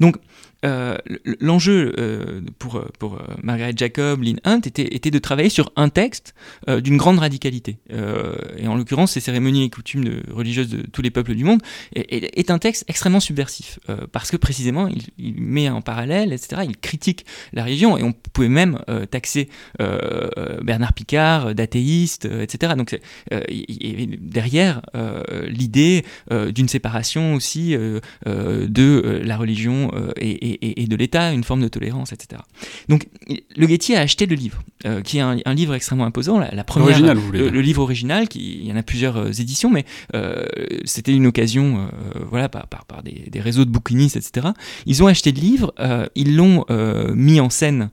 Donc 0.00 0.16
euh, 0.64 0.96
l'enjeu 1.40 1.94
euh, 1.98 2.40
pour, 2.58 2.76
euh, 2.76 2.88
Margaret 3.42 3.74
Jacob, 3.76 4.22
Lynn 4.22 4.40
Hunt, 4.44 4.60
était, 4.64 5.10
de 5.10 5.18
travailler 5.18 5.48
sur 5.48 5.72
un 5.76 5.88
texte 5.88 6.34
d'une 6.82 6.96
grande 6.96 7.18
radicalité. 7.18 7.78
et 7.90 8.66
en 8.66 8.74
l'occurrence, 8.74 9.12
ces 9.12 9.20
cérémonies 9.20 9.64
et 9.64 9.70
coutumes 9.70 10.22
religieuses 10.30 10.68
de 10.68 10.82
tous 10.82 11.02
les 11.02 11.10
peuples 11.10 11.34
du 11.34 11.44
monde 11.44 11.60
est, 11.94 12.38
est 12.38 12.50
un 12.50 12.58
texte 12.58 12.84
extrêmement 12.88 13.20
subversif, 13.20 13.78
parce 14.12 14.30
que 14.30 14.36
précisément, 14.36 14.88
il, 15.18 15.34
met 15.36 15.68
en 15.68 15.82
parallèle, 15.82 16.32
etc., 16.32 16.62
il 16.66 16.76
critique 16.76 17.26
la 17.52 17.64
religion, 17.64 17.96
et 17.98 18.02
on 18.02 18.12
pouvait 18.12 18.48
même 18.48 18.78
taxer 19.10 19.48
Bernard 20.62 20.94
Picard 20.94 21.54
d'athéiste, 21.54 22.24
etc. 22.24 22.74
Donc 22.76 22.98
il 23.48 23.64
y 23.68 23.92
avait 23.92 24.18
derrière 24.18 24.82
l'idée 25.46 26.04
d'une 26.30 26.68
séparation 26.68 27.34
aussi 27.34 27.76
de 28.26 29.20
la 29.24 29.36
religion 29.36 29.90
et 30.16 30.53
et, 30.53 30.53
de 30.60 30.96
l'État, 30.96 31.32
une 31.32 31.44
forme 31.44 31.62
de 31.62 31.68
tolérance, 31.68 32.12
etc. 32.12 32.42
Donc 32.88 33.06
le 33.56 33.66
Getty 33.66 33.94
a 33.94 34.00
acheté 34.00 34.26
le 34.26 34.34
livre, 34.34 34.62
euh, 34.86 35.02
qui 35.02 35.18
est 35.18 35.20
un, 35.20 35.54
livre 35.54 35.74
extrêmement 35.74 36.04
imposant. 36.04 36.38
La, 36.38 36.64
première, 36.64 36.98
le, 36.98 37.60
livre 37.60 37.82
original, 37.82 38.28
qui, 38.28 38.60
il 38.60 38.66
y 38.66 38.72
en 38.72 38.76
a 38.76 38.82
plusieurs 38.82 39.16
euh, 39.16 39.32
éditions, 39.32 39.70
mais 39.70 39.84
euh, 40.14 40.44
c'était 40.84 41.12
une 41.12 41.26
occasion, 41.26 41.88
voilà, 42.30 42.48
par, 42.48 42.66
par, 42.66 43.02
des, 43.02 43.28
des, 43.30 43.40
réseaux 43.40 43.64
de 43.64 43.70
bouquinistes, 43.70 44.16
etc. 44.16 44.48
Ils 44.86 45.02
ont 45.02 45.06
acheté 45.06 45.32
le 45.32 45.40
livre, 45.40 45.74
ils 46.14 46.36
l'ont 46.36 46.64
mis 47.14 47.40
en 47.40 47.50
scène 47.50 47.90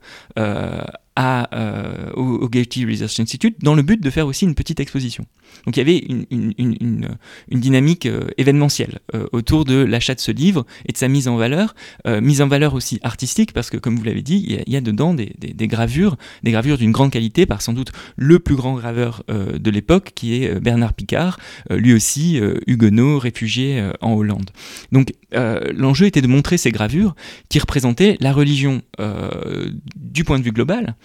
euh, 1.18 2.10
au, 2.14 2.48
Getty 2.50 2.86
Research 2.86 3.20
Institute 3.20 3.56
dans 3.62 3.74
le 3.74 3.82
but 3.82 4.02
de 4.02 4.08
faire 4.08 4.26
aussi 4.26 4.46
une 4.46 4.54
petite 4.54 4.80
exposition. 4.80 5.26
Donc 5.66 5.76
il 5.76 5.80
y 5.80 5.82
avait 5.82 5.98
une, 5.98 7.18
dynamique 7.50 8.06
euh, 8.06 8.28
événementielle 8.38 9.00
euh, 9.14 9.26
autour 9.32 9.66
de 9.66 9.74
l'achat 9.74 10.14
de 10.14 10.20
ce 10.20 10.32
livre 10.32 10.64
et 10.86 10.92
de 10.92 10.96
sa 10.96 11.08
mise 11.08 11.28
en 11.28 11.36
valeur, 11.36 11.74
mise 12.06 12.40
en 12.40 12.48
valeur 12.48 12.72
aussi 12.72 12.98
artistique 13.02 13.52
parce 13.52 13.68
que 13.68 13.76
comme 13.76 13.96
vous 13.96 14.04
l'avez 14.04 14.22
dit, 14.22 14.62
il 14.66 14.72
y, 14.72 14.76
a, 14.76 14.80
dedans 14.80 15.12
des, 15.12 15.34
des, 15.38 15.68
gravures, 15.68 16.16
des 16.42 16.50
gravures 16.50 16.78
d'une 16.78 16.92
grande 16.92 17.10
qualité 17.10 17.44
par 17.44 17.60
sans 17.60 17.74
doute 17.74 17.92
le 18.16 18.38
plus 18.38 18.56
grand 18.56 18.74
graveur 18.74 19.22
de 19.28 19.70
l'époque 19.70 20.12
qui 20.14 20.34
est 20.34 20.60
Bernard 20.60 20.94
Picard, 20.94 21.38
lui 21.70 21.92
aussi 21.92 22.40
huguenot, 22.66 23.18
réfugié 23.18 23.90
en 24.00 24.14
Hollande. 24.14 24.50
Donc 24.92 25.12
l'enjeu 25.32 26.06
était 26.06 26.22
de 26.22 26.26
montrer 26.26 26.56
ces 26.56 26.72
gravures 26.72 27.14
qui 27.48 27.58
représentaient 27.58 28.16
la 28.20 28.32
religion 28.32 28.82
du 29.96 30.24
point 30.24 30.38
de 30.38 30.44
vue 30.44 30.52
global, 30.52 30.96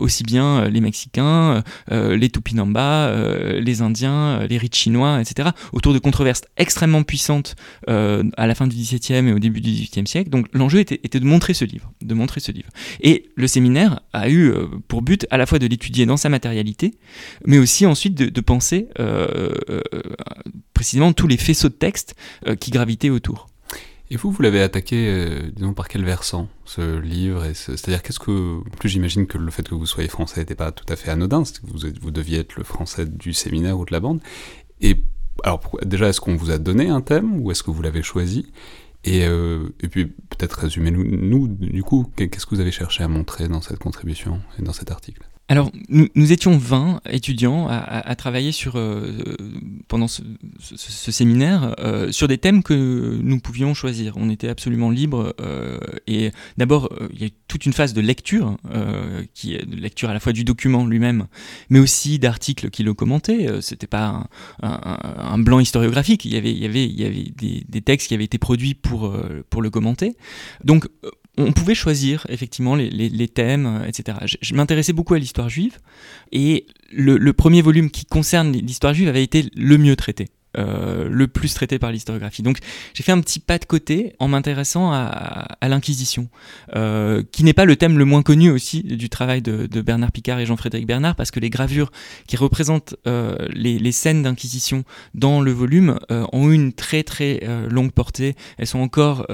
aussi 0.00 0.24
bien 0.24 0.68
les 0.68 0.80
Mexicains, 0.80 1.62
euh, 1.90 2.16
les 2.16 2.30
Tupinamba, 2.30 3.08
euh, 3.08 3.60
les 3.60 3.82
Indiens, 3.82 4.46
les 4.46 4.58
rites 4.58 4.74
chinois, 4.74 5.20
etc., 5.20 5.50
autour 5.72 5.92
de 5.92 5.98
controverses 5.98 6.42
extrêmement 6.56 7.02
puissantes 7.02 7.56
à 7.86 8.46
la 8.46 8.54
fin 8.54 8.66
du 8.66 8.76
XVIIe 8.76 9.28
et 9.28 9.32
au 9.32 9.38
début 9.38 9.60
du 9.60 9.70
XVIIIe 9.70 10.06
siècle. 10.06 10.30
Donc 10.30 10.46
l'enjeu 10.52 10.80
était, 10.80 10.98
de 11.20 11.24
montrer 11.24 11.54
ce 11.54 11.64
livre, 11.64 11.92
de 12.00 12.14
montrer 12.14 12.40
ce 12.40 12.52
livre. 12.52 12.68
Et 13.00 13.30
le 13.36 13.46
séminaire 13.46 14.00
a 14.12 14.30
eu 14.30 14.52
pour 14.88 15.02
but 15.02 15.26
à 15.30 15.36
la 15.36 15.46
fois 15.46 15.58
de 15.58 15.66
l'étudier 15.66 16.06
dans 16.06 16.16
sa 16.16 16.28
matérialité, 16.28 16.94
mais 17.46 17.58
aussi 17.58 17.86
ensuite 17.86 18.14
de, 18.14 18.40
penser 18.40 18.88
précisément 20.74 21.12
tous 21.12 21.26
les 21.26 21.36
faisceaux 21.36 21.68
de 21.68 21.74
textes 21.74 22.14
qui 22.58 22.70
gravitaient 22.70 23.10
autour. 23.10 23.48
Et 24.12 24.16
vous, 24.16 24.32
vous 24.32 24.42
l'avez 24.42 24.60
attaqué, 24.60 25.06
euh, 25.08 25.50
disons, 25.54 25.72
par 25.72 25.86
quel 25.86 26.04
versant, 26.04 26.48
ce 26.64 26.98
livre 26.98 27.44
C'est-à-dire, 27.54 28.02
qu'est-ce 28.02 28.18
que... 28.18 28.60
plus, 28.76 28.88
j'imagine 28.88 29.28
que 29.28 29.38
le 29.38 29.52
fait 29.52 29.68
que 29.68 29.74
vous 29.76 29.86
soyez 29.86 30.08
français 30.08 30.40
n'était 30.40 30.56
pas 30.56 30.72
tout 30.72 30.84
à 30.92 30.96
fait 30.96 31.10
anodin, 31.10 31.44
que 31.44 31.66
vous, 31.66 31.88
vous 32.00 32.10
deviez 32.10 32.40
être 32.40 32.56
le 32.56 32.64
français 32.64 33.06
du 33.06 33.32
séminaire 33.32 33.78
ou 33.78 33.84
de 33.84 33.92
la 33.92 34.00
bande. 34.00 34.20
Et 34.80 35.04
alors, 35.44 35.60
déjà, 35.84 36.08
est-ce 36.08 36.20
qu'on 36.20 36.34
vous 36.34 36.50
a 36.50 36.58
donné 36.58 36.88
un 36.88 37.00
thème, 37.00 37.40
ou 37.40 37.52
est-ce 37.52 37.62
que 37.62 37.70
vous 37.70 37.82
l'avez 37.82 38.02
choisi? 38.02 38.50
Et, 39.04 39.26
euh, 39.26 39.68
et 39.80 39.86
puis, 39.86 40.06
peut-être 40.06 40.54
résumez-nous, 40.58 41.04
nous, 41.04 41.46
du 41.46 41.84
coup, 41.84 42.12
qu'est-ce 42.16 42.46
que 42.46 42.54
vous 42.56 42.60
avez 42.60 42.72
cherché 42.72 43.04
à 43.04 43.08
montrer 43.08 43.46
dans 43.46 43.60
cette 43.60 43.78
contribution 43.78 44.40
et 44.58 44.62
dans 44.62 44.72
cet 44.72 44.90
article? 44.90 45.22
Alors, 45.50 45.72
nous, 45.88 46.32
étions 46.32 46.56
20 46.56 47.00
étudiants 47.10 47.66
à, 47.68 48.14
travailler 48.14 48.52
sur, 48.52 48.74
euh, 48.76 49.36
pendant 49.88 50.06
ce, 50.06 50.22
séminaire 51.10 51.74
euh, 51.80 52.12
sur 52.12 52.28
des 52.28 52.38
thèmes 52.38 52.62
que 52.62 53.18
nous 53.20 53.40
pouvions 53.40 53.74
choisir. 53.74 54.14
On 54.16 54.30
était 54.30 54.48
absolument 54.48 54.90
libres. 54.90 55.34
Euh, 55.40 55.80
et 56.06 56.30
d'abord, 56.56 56.88
il 57.12 57.20
y 57.20 57.24
a 57.24 57.30
toute 57.48 57.66
une 57.66 57.72
phase 57.72 57.94
de 57.94 58.00
lecture, 58.00 58.58
qui 59.34 59.56
est 59.56 59.66
de 59.66 59.74
lecture 59.74 60.08
à 60.08 60.14
la 60.14 60.20
fois 60.20 60.32
du 60.32 60.44
document 60.44 60.86
lui-même, 60.86 61.26
mais 61.68 61.80
aussi 61.80 62.20
d'articles 62.20 62.70
qui 62.70 62.84
le 62.84 62.94
commentaient. 62.94 63.48
C'était 63.60 63.88
pas 63.88 64.28
un, 64.62 65.38
blanc 65.38 65.58
historiographique. 65.58 66.24
Il 66.26 66.32
y 66.32 66.36
avait, 66.36 66.52
il 66.52 66.58
y 66.58 66.66
avait, 66.66 66.84
il 66.84 67.00
y 67.00 67.04
avait 67.04 67.24
des, 67.36 67.64
des 67.68 67.82
textes 67.82 68.06
qui 68.06 68.14
avaient 68.14 68.22
été 68.22 68.38
produits 68.38 68.74
pour, 68.74 69.12
pour 69.50 69.62
le 69.62 69.70
commenter. 69.70 70.16
Donc, 70.62 70.86
on 71.38 71.52
pouvait 71.52 71.74
choisir 71.74 72.26
effectivement 72.28 72.74
les, 72.74 73.28
thèmes, 73.28 73.66
euh, 73.66 73.86
etc. 73.86 74.18
Je, 74.40 74.54
m'intéressais 74.54 74.92
beaucoup 74.92 75.14
à 75.14 75.18
l'histoire 75.18 75.48
juive 75.48 75.78
et 76.32 76.66
le, 76.92 77.32
premier 77.32 77.62
volume 77.62 77.90
qui 77.90 78.04
concerne 78.04 78.52
l'histoire 78.52 78.94
juive 78.94 79.08
avait 79.08 79.22
été 79.22 79.50
le 79.54 79.78
mieux 79.78 79.96
traité. 79.96 80.28
Euh, 80.58 81.08
le 81.08 81.28
plus 81.28 81.54
traité 81.54 81.78
par 81.78 81.92
l'historiographie. 81.92 82.42
Donc 82.42 82.58
j'ai 82.92 83.04
fait 83.04 83.12
un 83.12 83.20
petit 83.20 83.38
pas 83.38 83.58
de 83.58 83.64
côté 83.64 84.14
en 84.18 84.26
m'intéressant 84.26 84.90
à, 84.92 85.46
l'Inquisition, 85.62 86.28
euh, 86.74 87.22
qui 87.30 87.44
n'est 87.44 87.52
pas 87.52 87.64
le 87.64 87.76
thème 87.76 87.96
le 87.98 88.04
moins 88.04 88.22
connu 88.22 88.50
aussi 88.50 88.82
du 88.82 89.08
travail 89.08 89.42
de, 89.42 89.80
Bernard 89.80 90.10
Picard 90.10 90.40
et 90.40 90.46
Jean-Frédéric 90.46 90.88
Bernard, 90.88 91.14
parce 91.14 91.30
que 91.30 91.38
les 91.38 91.50
gravures 91.50 91.92
qui 92.26 92.36
représentent 92.36 92.96
euh, 93.06 93.36
les, 93.52 93.92
scènes 93.92 94.24
d'Inquisition 94.24 94.82
dans 95.14 95.40
le 95.40 95.52
volume 95.52 95.98
ont 96.10 96.50
une 96.50 96.72
très 96.72 97.04
très 97.04 97.40
longue 97.68 97.92
portée. 97.92 98.34
Elles 98.58 98.66
sont 98.66 98.78
encore 98.80 99.26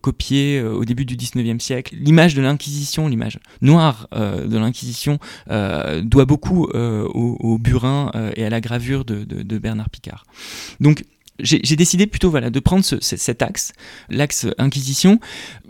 copiées 0.00 0.62
au 0.62 0.84
début 0.84 1.04
du 1.04 1.16
19e 1.16 1.58
siècle. 1.58 1.96
L'image 1.98 2.34
de 2.34 2.42
l'Inquisition, 2.42 3.08
l'image 3.08 3.38
noire 3.60 4.08
de 4.12 4.58
l'Inquisition, 4.58 5.18
doit 5.48 6.24
beaucoup 6.26 6.68
au, 6.72 7.58
burin 7.58 8.10
et 8.36 8.44
à 8.44 8.50
la 8.50 8.60
gravure 8.60 9.04
de 9.04 9.58
Bernard 9.58 9.90
Picard. 9.90 10.11
Donc 10.80 11.04
j'ai 11.38 11.76
décidé 11.76 12.06
plutôt 12.06 12.30
de 12.30 12.60
prendre 12.60 12.84
cet 12.84 13.42
axe, 13.42 13.72
l'axe 14.08 14.46
Inquisition. 14.58 15.18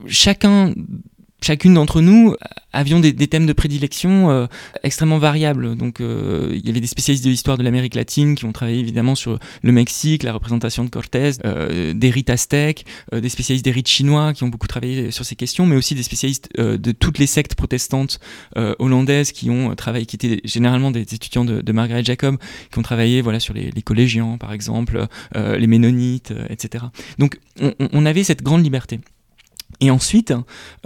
Chacun 0.07 0.75
chacune 1.43 1.75
d'entre 1.75 2.01
nous 2.01 2.35
avions 2.73 3.01
des, 3.01 3.15
thèmes 3.15 3.47
de 3.47 3.53
prédilection 3.53 4.31
euh, 4.31 4.47
extrêmement 4.83 5.19
variables. 5.19 5.77
Donc, 5.77 6.01
euh, 6.01 6.51
il 6.55 6.67
y 6.67 6.71
avait 6.71 6.81
des 6.81 6.87
spécialistes 6.87 7.25
de 7.25 7.31
l'histoire 7.31 7.59
de 7.59 7.63
l'Amérique 7.63 7.95
latine 7.95 8.35
qui 8.35 8.45
ont 8.45 8.53
travaillé 8.53 8.79
évidemment 8.79 9.15
sur 9.15 9.39
le 9.63 9.73
Mexique, 9.73 10.23
la 10.23 10.33
représentation 10.33 10.85
de 10.85 10.91
Cortés, 10.91 11.33
euh, 11.45 11.93
des 11.93 12.11
rites 12.11 12.31
aztèques, 12.31 12.87
des 13.13 13.29
spécialistes 13.29 13.65
des 13.65 13.71
rites 13.71 13.89
chinois 13.89 14.33
qui 14.33 14.45
ont 14.45 14.49
beaucoup 14.49 14.67
travaillé 14.67 15.11
sur 15.11 15.25
ces 15.25 15.37
questions, 15.37 15.67
mais 15.67 15.77
aussi 15.77 15.95
des 15.95 16.03
spécialistes 16.03 16.49
de 16.59 16.93
toutes 16.93 17.19
les 17.19 17.27
sectes 17.27 17.55
protestantes 17.55 18.21
hollandaises 18.79 19.33
qui 19.33 19.51
ont 19.51 19.75
travaillé, 19.75 20.07
qui 20.07 20.17
étaient 20.17 20.41
généralement 20.45 20.91
des 20.91 21.01
étudiants 21.01 21.45
de, 21.45 21.73
Margaret 21.73 22.05
Jacob, 22.05 22.37
qui 22.71 22.79
ont 22.79 22.83
travaillé 22.83 23.23
voilà 23.23 23.41
sur 23.41 23.55
les, 23.55 23.71
collégiens 23.83 24.37
par 24.39 24.53
exemple, 24.53 25.07
les 25.35 25.67
ménonites, 25.67 26.33
etc. 26.49 26.85
Donc, 27.19 27.39
on 27.61 28.07
avait 28.07 28.25
cette 28.25 28.43
grande 28.43 28.63
liberté. 28.63 29.01
Et 29.83 29.91
ensuite, 29.91 30.33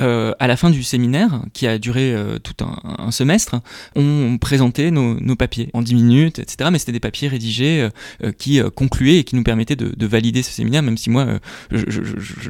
euh, 0.01 0.33
à 0.41 0.47
la 0.47 0.57
fin 0.57 0.71
du 0.71 0.83
séminaire, 0.83 1.43
qui 1.53 1.67
a 1.67 1.79
duré 1.79 2.15
euh, 2.15 2.39
tout 2.39 2.55
un, 2.65 3.11
semestre, 3.11 3.61
on 3.95 4.39
présentait 4.41 4.91
nos, 4.91 5.37
papiers 5.37 5.69
en 5.75 5.83
10 5.83 5.95
minutes, 5.95 6.39
etc. 6.39 6.71
Mais 6.73 6.79
c'était 6.79 6.93
des 6.93 7.01
papiers 7.01 7.29
rédigés 7.29 7.91
euh, 8.25 8.33
qui 8.33 8.59
concluaient 8.75 9.19
et 9.19 9.25
qui 9.25 9.37
nous 9.37 9.43
permettaient 9.43 9.77
de, 9.77 10.07
valider 10.07 10.43
ce 10.43 10.51
séminaire, 10.51 10.83
même 10.83 10.97
si 10.97 11.11
moi, 11.11 11.27
je, 11.71 11.85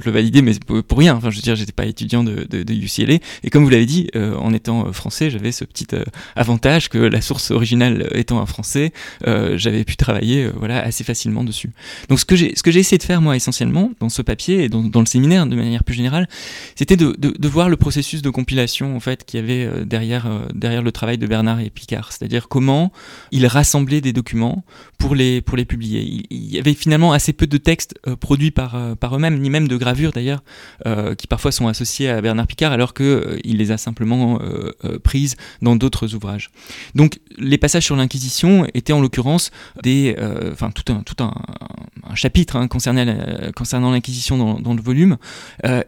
le 0.05 0.13
validais, 0.13 0.41
mais 0.41 0.53
pour 0.87 0.99
rien. 0.99 1.17
Enfin, 1.17 1.31
je 1.31 1.37
veux 1.37 1.43
dire, 1.43 1.57
j'étais 1.57 1.73
pas 1.73 1.87
étudiant 1.87 2.23
de, 2.23 2.47
UCLA. 2.73 3.19
Et 3.43 3.51
comme 3.51 3.65
vous 3.65 3.71
l'avez 3.71 3.87
dit, 3.87 4.09
en 4.15 4.55
étant 4.55 4.93
français, 4.93 5.31
j'avais 5.31 5.51
ce 5.51 5.65
petit 5.65 5.89
avantage 6.37 6.91
que 6.91 6.99
la 6.99 7.23
source 7.23 7.51
originale 7.51 8.09
étant 8.15 8.41
un 8.41 8.47
français, 8.47 8.93
j'avais 9.25 9.83
pu 9.83 9.97
travailler 9.97 10.49
voilà, 10.55 10.81
assez 10.81 11.03
facilement 11.03 11.43
dessus. 11.43 11.71
Donc, 12.09 12.21
ce 12.21 12.25
que 12.25 12.37
j'ai 12.37 12.79
essayé 12.79 12.99
de 12.99 13.03
faire, 13.03 13.21
moi, 13.21 13.35
essentiellement, 13.35 13.91
dans 13.99 14.11
ce 14.11 14.23
papier 14.23 14.65
et 14.65 14.69
dans 14.69 15.01
le 15.01 15.07
séminaire, 15.07 15.47
de 15.47 15.57
manière 15.57 15.83
plus 15.83 15.95
générale, 15.95 16.29
c'était 16.77 16.97
de, 16.97 17.17
de, 17.17 17.49
voir 17.49 17.69
le 17.69 17.77
processus 17.77 18.21
de 18.21 18.29
compilation 18.29 18.95
en 18.95 19.01
fait 19.01 19.25
qu'il 19.25 19.41
y 19.41 19.43
avait 19.43 19.65
euh, 19.65 19.85
derrière, 19.85 20.27
euh, 20.27 20.47
derrière 20.55 20.83
le 20.83 20.93
travail 20.93 21.17
de 21.17 21.27
Bernard 21.27 21.61
et 21.61 21.71
Picard, 21.71 22.13
c'est-à-dire 22.13 22.49
comment 22.49 22.93
ils 23.33 23.47
rassemblaient 23.47 24.03
des 24.03 24.13
documents 24.13 24.63
pour 24.99 25.15
les, 25.15 25.41
pour 25.41 25.57
les 25.57 25.65
publier. 25.65 26.27
Il, 26.31 26.55
y 26.55 26.59
avait 26.59 26.75
finalement 26.75 27.13
assez 27.13 27.33
peu 27.33 27.47
de 27.47 27.57
textes 27.57 27.95
euh, 28.07 28.15
produits 28.15 28.51
par, 28.51 28.97
par 28.97 29.17
eux-mêmes, 29.17 29.41
ni 29.41 29.49
même 29.49 29.69
de 29.69 29.77
gravures 29.77 30.13
d'ailleurs, 30.13 30.43
qui 31.19 31.27
parfois 31.27 31.53
sont 31.53 31.69
associés 31.69 32.09
à 32.09 32.21
Bernard 32.21 32.47
Picard 32.47 32.73
alors 32.73 32.95
qu'il 32.95 33.57
les 33.57 33.71
a 33.71 33.79
simplement 33.79 34.39
prises 35.03 35.37
dans 35.63 35.77
d'autres 35.77 36.15
ouvrages. 36.15 36.51
Donc 36.95 37.19
les 37.39 37.59
passages 37.59 37.85
sur 37.85 37.97
l'Inquisition 37.97 38.67
étaient 38.75 38.93
en 38.93 39.01
l'occurrence 39.01 39.51
des, 39.83 40.15
enfin 40.53 40.71
tout 40.71 40.93
un, 40.93 41.01
tout 41.01 41.23
un, 41.23 41.35
un 42.09 42.15
chapitre 42.15 42.57
hein, 42.57 42.69
concernant 42.69 43.91
l'Inquisition 43.91 44.37
dans, 44.37 44.61
dans, 44.61 44.75
le 44.75 44.83
volume, 44.83 45.17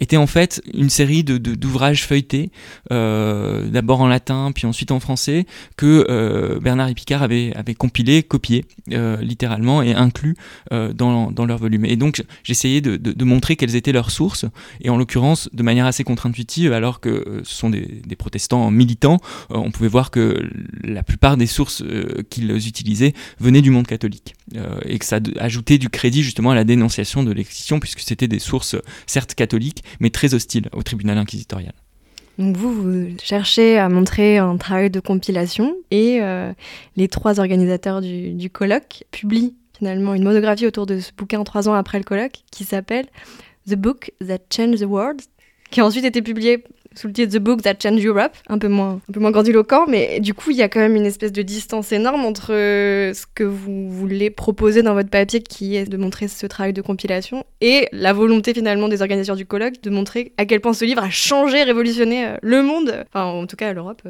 était 0.01 0.17
en 0.17 0.27
fait 0.27 0.38
une 0.75 0.91
série 0.91 1.25
de, 1.25 1.39
d'ouvrages 1.39 2.05
feuilletés, 2.05 2.51
euh, 2.93 3.69
d'abord 3.69 4.01
en 4.01 4.09
latin, 4.09 4.53
puis 4.55 4.67
ensuite 4.67 4.91
en 4.91 5.01
français, 5.01 5.47
que 5.77 6.07
euh, 6.09 6.61
Bernard 6.61 6.89
et 6.89 6.95
Picard 6.95 7.23
avaient, 7.23 7.53
avaient 7.55 7.75
compilé, 7.75 8.23
copié 8.23 8.65
euh, 8.93 9.17
littéralement 9.21 9.83
et 9.83 9.95
inclus 9.95 10.37
dans, 10.71 11.31
dans, 11.31 11.47
leur 11.47 11.59
volume. 11.59 11.85
Et 11.85 11.97
donc 11.97 12.23
j'essayais 12.43 12.81
de, 12.81 12.97
de, 12.97 13.25
montrer 13.25 13.57
quelles 13.57 13.77
étaient 13.77 13.93
leurs 13.93 14.11
sources, 14.11 14.45
et 14.81 14.91
en 14.91 14.97
l'occurrence 14.97 15.49
de 15.53 15.63
manière 15.63 15.87
assez 15.87 16.05
contre-intuitive, 16.05 16.73
alors 16.73 17.01
que 17.01 17.43
ce 17.45 17.55
sont 17.55 17.71
des, 17.71 18.03
des 18.07 18.17
protestants 18.17 18.71
militants, 18.71 19.19
on 19.51 19.71
pouvait 19.71 19.89
voir 19.89 20.11
que 20.11 20.49
la 20.83 21.03
plupart 21.03 21.37
des 21.37 21.47
sources 21.47 21.83
qu'ils 22.31 22.51
utilisaient 22.51 23.15
venaient 23.41 23.63
du 23.63 23.71
monde 23.71 23.87
catholique, 23.87 24.35
et 24.85 24.99
que 24.99 25.05
ça 25.05 25.21
ajoutait 25.39 25.79
du 25.79 25.89
crédit 25.89 26.23
justement 26.23 26.51
à 26.51 26.55
la 26.55 26.65
dénonciation 26.65 27.23
de 27.23 27.33
l'excision, 27.33 27.81
puisque 27.81 28.01
c'était 28.01 28.29
des 28.29 28.39
sources 28.39 28.77
certes 29.07 29.35
catholiques, 29.35 29.83
mais 30.01 30.11
très 30.11 30.18
hostile 30.27 30.69
au 30.73 30.83
tribunal 30.83 31.19
inquisitorial. 31.19 31.73
Donc 32.39 32.57
vous, 32.57 32.73
vous 32.73 33.17
cherchez 33.23 33.79
à 33.79 33.89
montrer 33.89 34.39
un 34.39 34.57
travail 34.57 34.91
de 34.91 35.01
compilation 35.01 35.77
et 35.91 36.23
euh, 36.23 36.53
les 36.97 37.09
trois 37.09 37.41
organisateurs 37.41 38.01
du, 38.01 38.49
colloque 38.51 39.05
publient 39.11 39.55
finalement 39.77 40.15
une 40.15 40.23
monographie 40.23 40.67
autour 40.67 40.87
de 40.87 41.01
ce 41.01 41.11
bouquin 41.17 41.43
trois 41.43 41.69
ans 41.69 41.75
après 41.75 41.99
le 41.99 42.05
colloque 42.05 42.43
qui 42.53 42.65
s'appelle 42.65 43.07
The 43.69 43.75
Book 43.75 44.13
That 44.27 44.39
Changed 44.51 44.81
the 44.81 44.87
World, 44.87 45.21
qui 45.71 45.81
a 45.81 45.87
ensuite 45.87 46.05
été 46.05 46.23
publié 46.23 46.63
sous 46.95 47.07
le 47.07 47.13
titre 47.13 47.33
The 47.33 47.39
Book 47.39 47.63
That 47.63 47.75
Changed 47.83 48.05
Europe, 48.05 48.33
un 48.49 48.59
peu 48.59 48.69
moins, 48.69 49.01
un 49.09 49.13
peu 49.13 49.21
moins 49.21 49.31
grandiloquent, 49.31 49.87
mais 49.89 50.21
du 50.21 50.35
coup, 50.35 50.51
il 50.51 50.57
y 50.57 50.63
a 50.63 50.69
quand 50.69 50.81
même 50.81 50.97
une 50.97 51.07
espèce 51.07 51.33
de 51.33 51.43
distance 51.43 51.93
énorme 51.93 52.25
entre 52.25 52.49
ce 52.49 53.25
que 53.35 53.45
vous 53.45 53.91
voulez 53.91 54.31
proposer 54.31 54.83
dans 54.83 54.95
votre 54.95 55.11
papier, 55.11 55.41
qui 55.41 55.77
est 55.77 55.89
de 55.89 55.97
montrer 55.97 56.29
ce 56.29 56.47
travail 56.47 56.73
de 56.73 56.83
compilation, 56.83 57.45
et 57.61 57.89
la 57.93 58.13
volonté 58.13 58.55
finalement 58.55 58.89
des 58.89 59.03
organisateurs 59.03 59.37
du 59.37 59.47
colloque 59.47 59.81
de 59.83 59.91
montrer 59.91 60.33
à 60.37 60.47
quel 60.47 60.61
point 60.61 60.73
ce 60.73 60.85
livre 60.85 61.03
a 61.03 61.11
changé, 61.11 61.63
révolutionné 61.63 62.37
le 62.43 62.63
monde, 62.63 63.05
enfin 63.09 63.25
en 63.25 63.47
tout 63.47 63.57
cas 63.57 63.73
l'Europe, 63.73 64.03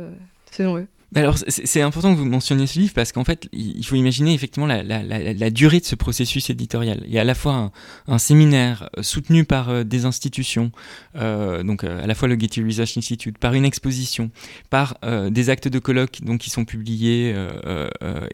selon 0.51 0.79
eux. 0.79 0.87
Alors, 1.17 1.39
c'est 1.49 1.81
important 1.81 2.13
que 2.13 2.19
vous 2.19 2.27
mentionniez 2.27 2.67
ce 2.67 2.79
livre 2.79 2.93
parce 2.93 3.13
qu'en 3.13 3.25
fait, 3.25 3.49
il 3.53 3.85
faut 3.87 3.97
imaginer 3.97 4.35
effectivement 4.35 4.67
la, 4.67 5.51
durée 5.51 5.81
de 5.81 5.85
ce 5.87 5.95
processus 5.95 6.51
éditorial. 6.51 7.03
Il 7.07 7.13
y 7.13 7.19
a 7.19 7.23
à 7.23 7.25
la 7.25 7.35
fois 7.35 7.73
un, 8.07 8.19
séminaire 8.19 8.91
euh, 8.99 9.03
soutenu 9.03 9.45
par 9.45 9.71
euh, 9.71 9.85
des 9.85 10.05
institutions, 10.05 10.71
euh, 11.17 11.63
donc 11.63 11.83
à 11.85 12.07
la 12.07 12.15
fois 12.15 12.29
le 12.29 12.39
Getty 12.39 12.63
Research 12.63 12.99
Institute, 12.99 13.39
par 13.39 13.55
une 13.55 13.65
exposition, 13.65 14.31
par 14.69 14.99
des 15.31 15.51
actes 15.51 15.69
de 15.69 15.79
colloque 15.79 16.21
donc, 16.23 16.41
qui 16.41 16.51
sont 16.51 16.65
publiés 16.65 17.35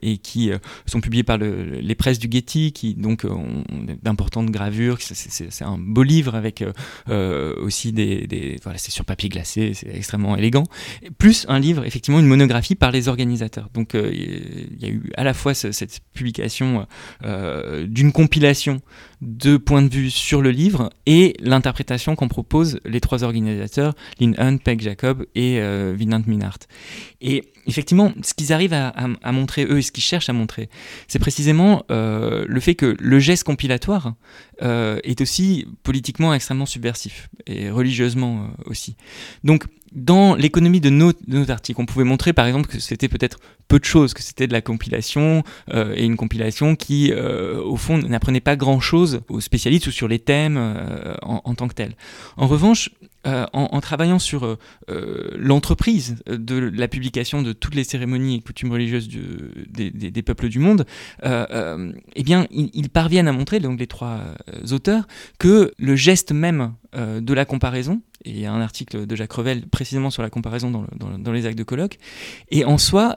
et 0.02 0.18
qui 0.18 0.50
sont 0.86 1.00
publiés 1.00 1.22
par 1.22 1.38
le, 1.38 1.78
les 1.80 1.94
presses 1.94 2.18
du 2.18 2.28
Getty, 2.30 2.72
qui 2.72 2.94
donc 2.94 3.24
ont 3.24 3.64
d'importantes 4.02 4.50
gravures. 4.50 4.98
C'est 5.00 5.64
un 5.64 5.78
beau 5.78 6.02
livre 6.02 6.34
avec 6.34 6.64
aussi 7.08 7.92
des, 7.92 8.26
des 8.26 8.58
voilà, 8.62 8.78
c'est 8.78 8.90
sur 8.90 9.04
papier 9.04 9.28
glacé, 9.28 9.74
c'est 9.74 9.94
extrêmement 9.94 10.36
élégant. 10.36 10.64
Plus 11.18 11.46
un 11.48 11.58
livre, 11.58 11.84
effectivement, 11.84 12.18
une 12.18 12.26
monographie 12.26 12.63
par 12.74 12.90
les 12.90 13.08
organisateurs. 13.08 13.68
Donc 13.74 13.94
euh, 13.94 14.10
il 14.12 14.80
y 14.80 14.86
a 14.86 14.88
eu 14.88 15.10
à 15.16 15.24
la 15.24 15.34
fois 15.34 15.52
cette 15.52 16.00
publication 16.14 16.86
euh, 17.24 17.86
d'une 17.86 18.12
compilation 18.12 18.80
de 19.20 19.56
points 19.56 19.82
de 19.82 19.88
vue 19.88 20.10
sur 20.10 20.40
le 20.40 20.50
livre 20.50 20.90
et 21.06 21.34
l'interprétation 21.40 22.16
qu'en 22.16 22.28
proposent 22.28 22.80
les 22.84 23.00
trois 23.00 23.24
organisateurs, 23.24 23.94
Lynn 24.20 24.34
Hunt, 24.38 24.58
Peg 24.58 24.80
Jacob 24.80 25.26
et 25.34 25.60
euh, 25.60 25.94
Vinant. 25.96 26.22
Et 27.20 27.44
effectivement, 27.66 28.12
ce 28.22 28.34
qu'ils 28.34 28.52
arrivent 28.52 28.74
à, 28.74 29.32
montrer, 29.32 29.64
eux, 29.64 29.78
et 29.78 29.82
ce 29.82 29.92
qu'ils 29.92 30.04
cherchent 30.04 30.28
à 30.28 30.32
montrer, 30.32 30.68
c'est 31.08 31.18
précisément 31.18 31.84
le 31.88 32.60
fait 32.60 32.74
que 32.74 32.96
le 32.98 33.18
geste 33.18 33.44
compilatoire 33.44 34.14
est 34.60 35.20
aussi 35.20 35.66
politiquement 35.82 36.34
extrêmement 36.34 36.66
subversif, 36.66 37.28
et 37.46 37.70
religieusement 37.70 38.48
aussi. 38.66 38.96
Donc, 39.42 39.64
dans 39.94 40.34
l'économie 40.34 40.80
de 40.80 40.90
nos, 40.90 41.12
articles, 41.50 41.80
on 41.80 41.86
pouvait 41.86 42.04
montrer 42.04 42.32
par 42.32 42.46
exemple 42.46 42.68
que 42.68 42.80
c'était 42.80 43.08
peut-être 43.08 43.38
peu 43.68 43.78
de 43.78 43.84
choses, 43.84 44.14
que 44.14 44.22
c'était 44.22 44.46
de 44.46 44.52
la 44.52 44.60
compilation 44.60 45.42
euh, 45.72 45.94
et 45.96 46.04
une 46.04 46.16
compilation 46.16 46.76
qui, 46.76 47.12
euh, 47.12 47.62
au 47.62 47.76
fond, 47.76 47.98
n'apprenait 47.98 48.40
pas 48.40 48.56
grand-chose 48.56 49.20
aux 49.28 49.40
spécialistes 49.40 49.86
ou 49.86 49.90
sur 49.90 50.08
les 50.08 50.18
thèmes 50.18 50.56
euh, 50.58 51.14
en, 51.22 51.54
tant 51.54 51.68
que 51.68 51.74
tels. 51.74 51.96
En 52.36 52.46
revanche, 52.46 52.90
en, 53.24 53.80
travaillant 53.80 54.18
sur 54.18 54.58
l'entreprise 54.86 56.16
de 56.26 56.58
la 56.58 56.88
publication 56.88 57.40
de 57.40 57.54
toutes 57.54 57.74
les 57.74 57.84
cérémonies 57.84 58.36
et 58.36 58.40
coutumes 58.40 58.70
religieuses 58.70 59.08
des, 59.08 60.22
peuples 60.22 60.50
du 60.50 60.58
monde, 60.58 60.84
eh 61.22 62.22
bien, 62.22 62.46
ils, 62.50 62.90
parviennent 62.90 63.28
à 63.28 63.32
montrer, 63.32 63.60
donc 63.60 63.80
les 63.80 63.86
trois 63.86 64.20
auteurs, 64.72 65.06
que 65.38 65.72
le 65.78 65.96
geste 65.96 66.32
même 66.32 66.74
de 66.94 67.32
la 67.32 67.46
comparaison, 67.46 68.02
et 68.26 68.30
il 68.30 68.40
y 68.40 68.46
a 68.46 68.52
un 68.52 68.60
article 68.60 69.06
de 69.06 69.16
Jacques 69.16 69.32
Revel 69.32 69.66
précisément 69.68 70.10
sur 70.10 70.22
la 70.22 70.28
comparaison 70.28 70.70
dans, 70.70 70.84
dans, 71.18 71.32
les 71.32 71.46
actes 71.46 71.58
de 71.58 71.64
colloque, 71.64 71.98
et 72.50 72.66
en 72.66 72.76
soi 72.76 73.16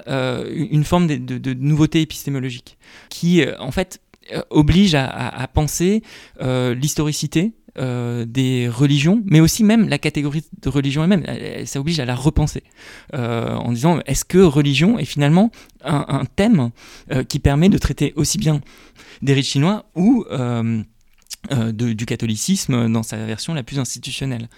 une 0.49 0.83
forme 0.83 1.07
de, 1.07 1.53
nouveauté 1.53 2.01
épistémologique 2.01 2.77
qui 3.09 3.41
euh, 3.41 3.55
en 3.59 3.71
fait 3.71 4.01
euh, 4.33 4.41
oblige 4.49 4.95
à, 4.95 5.47
penser 5.53 6.01
l'historicité 6.39 7.53
des 7.79 8.67
religions, 8.67 9.21
mais 9.25 9.39
aussi 9.39 9.63
même 9.63 9.87
la 9.87 9.99
catégorie 9.99 10.43
de 10.63 10.69
religion 10.69 11.03
elle-même. 11.03 11.23
Ça 11.67 11.79
oblige 11.79 11.99
à 11.99 12.05
la 12.05 12.15
repenser 12.15 12.63
en 13.13 13.71
disant 13.71 13.99
est-ce 14.07 14.25
que 14.25 14.39
religion 14.39 14.97
est 14.97 15.05
finalement 15.05 15.51
un 15.83 16.23
thème 16.35 16.71
qui 17.29 17.37
permet 17.37 17.69
de 17.69 17.77
traiter 17.77 18.13
aussi 18.15 18.39
bien 18.39 18.61
des 19.21 19.33
rites 19.33 19.45
chinois 19.45 19.85
ou 19.95 20.25
euh, 21.51 21.71
du 21.71 22.05
catholicisme 22.05 22.91
dans 22.91 23.03
sa 23.03 23.15
version 23.25 23.53
la 23.53 23.63
plus 23.63 23.79
institutionnelle. 23.79 24.49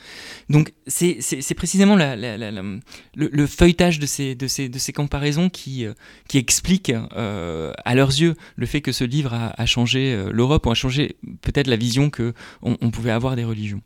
Donc 0.49 0.73
c'est 0.87 1.53
précisément 1.53 1.95
le, 1.95 3.45
feuilletage 3.45 3.99
de 3.99 4.07
ces, 4.07 4.33
de 4.33 4.47
ces, 4.47 4.69
de 4.69 4.79
ces 4.79 4.91
comparaisons 4.91 5.49
qui, 5.49 5.85
euh, 5.85 5.93
qui 6.27 6.39
explique 6.39 6.89
euh, 6.89 7.73
à 7.85 7.93
leurs 7.93 8.09
yeux 8.09 8.33
le 8.55 8.65
fait 8.65 8.81
que 8.81 8.91
ce 8.91 9.03
livre 9.03 9.33
a, 9.33 9.65
changé 9.67 10.19
l'Europe 10.31 10.65
ou 10.65 10.71
a 10.71 10.73
changé 10.73 11.17
peut-être 11.41 11.67
la 11.67 11.75
vision 11.75 12.09
qu'on 12.09 12.33
on 12.63 12.89
pouvait 12.89 13.11
avoir 13.11 13.35
des 13.35 13.43
religions. 13.43 13.81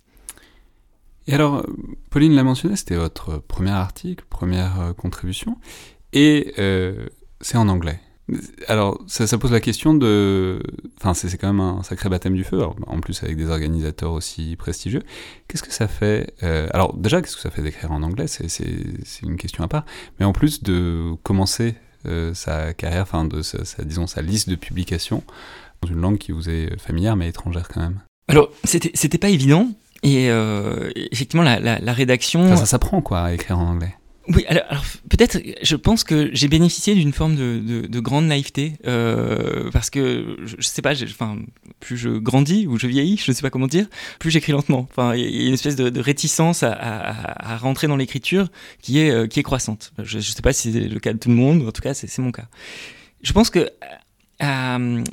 Et 1.27 1.33
alors, 1.33 1.65
Pauline 2.09 2.35
l'a 2.35 2.43
mentionné, 2.43 2.77
c'était 2.77 2.95
votre 2.95 3.37
premier 3.39 3.71
article, 3.71 4.23
première 4.29 4.93
contribution, 4.97 5.57
et 6.13 6.53
c'est 7.41 7.57
en 7.57 7.67
anglais. 7.67 7.99
Alors, 8.67 9.01
ça, 9.07 9.37
pose 9.37 9.51
la 9.51 9.59
question 9.59 9.93
de. 9.93 10.61
Enfin, 10.97 11.13
c'est 11.13 11.37
quand 11.37 11.47
même 11.47 11.59
un 11.59 11.83
sacré 11.83 12.07
baptême 12.07 12.35
du 12.35 12.43
feu, 12.43 12.63
en 12.63 12.99
plus 13.01 13.21
avec 13.23 13.35
des 13.35 13.49
organisateurs 13.49 14.13
aussi 14.13 14.55
prestigieux. 14.55 15.03
Qu'est-ce 15.47 15.63
que 15.63 15.73
ça 15.73 15.87
fait 15.87 16.33
euh, 16.41 16.69
Alors, 16.73 16.95
déjà, 16.95 17.21
qu'est-ce 17.21 17.35
que 17.35 17.41
ça 17.41 17.49
fait 17.49 17.61
d'écrire 17.61 17.91
en 17.91 18.01
anglais? 18.01 18.27
C'est 18.27 19.21
une 19.23 19.35
question 19.35 19.63
à 19.63 19.67
part. 19.67 19.85
Mais 20.19 20.25
en 20.25 20.31
plus 20.31 20.63
de 20.63 21.13
commencer 21.23 21.75
euh, 22.05 22.33
sa 22.33 22.73
carrière, 22.73 23.03
enfin, 23.03 23.25
de 23.25 23.41
sa, 23.41 23.83
disons, 23.83 24.07
sa 24.07 24.21
liste 24.21 24.49
de 24.49 24.55
publications 24.55 25.23
dans 25.81 25.89
une 25.89 25.99
langue 25.99 26.17
qui 26.17 26.31
vous 26.31 26.49
est 26.49 26.79
familière 26.79 27.17
mais 27.17 27.27
étrangère 27.27 27.67
quand 27.67 27.81
même. 27.81 27.99
Alors, 28.29 28.49
c'était 28.63 29.17
pas 29.17 29.29
évident. 29.29 29.67
Et 30.01 30.29
euh, 30.29 30.91
effectivement, 30.95 31.43
la, 31.43 31.59
la 31.59 31.93
rédaction. 31.93 32.45
Enfin, 32.45 32.55
ça 32.55 32.65
s'apprend, 32.65 33.01
quoi, 33.01 33.19
à 33.21 33.33
écrire 33.33 33.59
en 33.59 33.67
anglais. 33.67 33.95
Oui, 34.29 34.45
alors, 34.47 34.83
peut-être, 35.09 35.39
je 35.61 35.75
pense 35.75 36.05
que 36.05 36.29
j'ai 36.31 36.47
bénéficié 36.47 36.95
d'une 36.95 37.11
forme 37.11 37.35
de, 37.35 37.59
de, 37.59 37.87
de, 37.87 37.99
grande 37.99 38.25
naïveté 38.25 38.73
euh, 38.87 39.69
parce 39.71 39.89
que 39.89 40.37
je, 40.45 40.55
je 40.57 40.65
sais 40.65 40.81
pas, 40.81 40.93
enfin, 41.03 41.39
plus 41.81 41.97
je 41.97 42.09
grandis 42.09 42.65
ou 42.65 42.77
je 42.77 42.87
vieillis, 42.87 43.17
je 43.17 43.29
ne 43.29 43.35
sais 43.35 43.41
pas 43.41 43.49
comment 43.49 43.67
dire, 43.67 43.87
plus 44.19 44.31
j'écris 44.31 44.53
lentement. 44.53 44.87
Enfin, 44.89 45.13
il 45.13 45.29
y 45.29 45.43
a 45.43 45.47
une 45.47 45.53
espèce 45.53 45.75
de, 45.75 45.99
réticence 45.99 46.63
à, 46.63 47.57
rentrer 47.57 47.87
dans 47.87 47.97
l'écriture 47.97 48.47
qui 48.81 48.99
est 48.99 49.11
euh, 49.11 49.27
qui 49.27 49.41
est 49.41 49.43
croissante. 49.43 49.91
Je 50.01 50.17
ne 50.17 50.21
sais 50.21 50.41
pas 50.41 50.53
si 50.53 50.71
c'est 50.71 50.87
le 50.87 50.99
cas 51.01 51.11
de 51.11 51.19
tout 51.19 51.29
le 51.29 51.35
monde, 51.35 51.67
en 51.67 51.71
tout 51.71 51.81
cas, 51.81 51.93
c'est 51.93 52.17
mon 52.19 52.31
cas. 52.31 52.47
Je 53.23 53.33
pense 53.33 53.49
que 53.49 53.69
euh, 54.41 55.03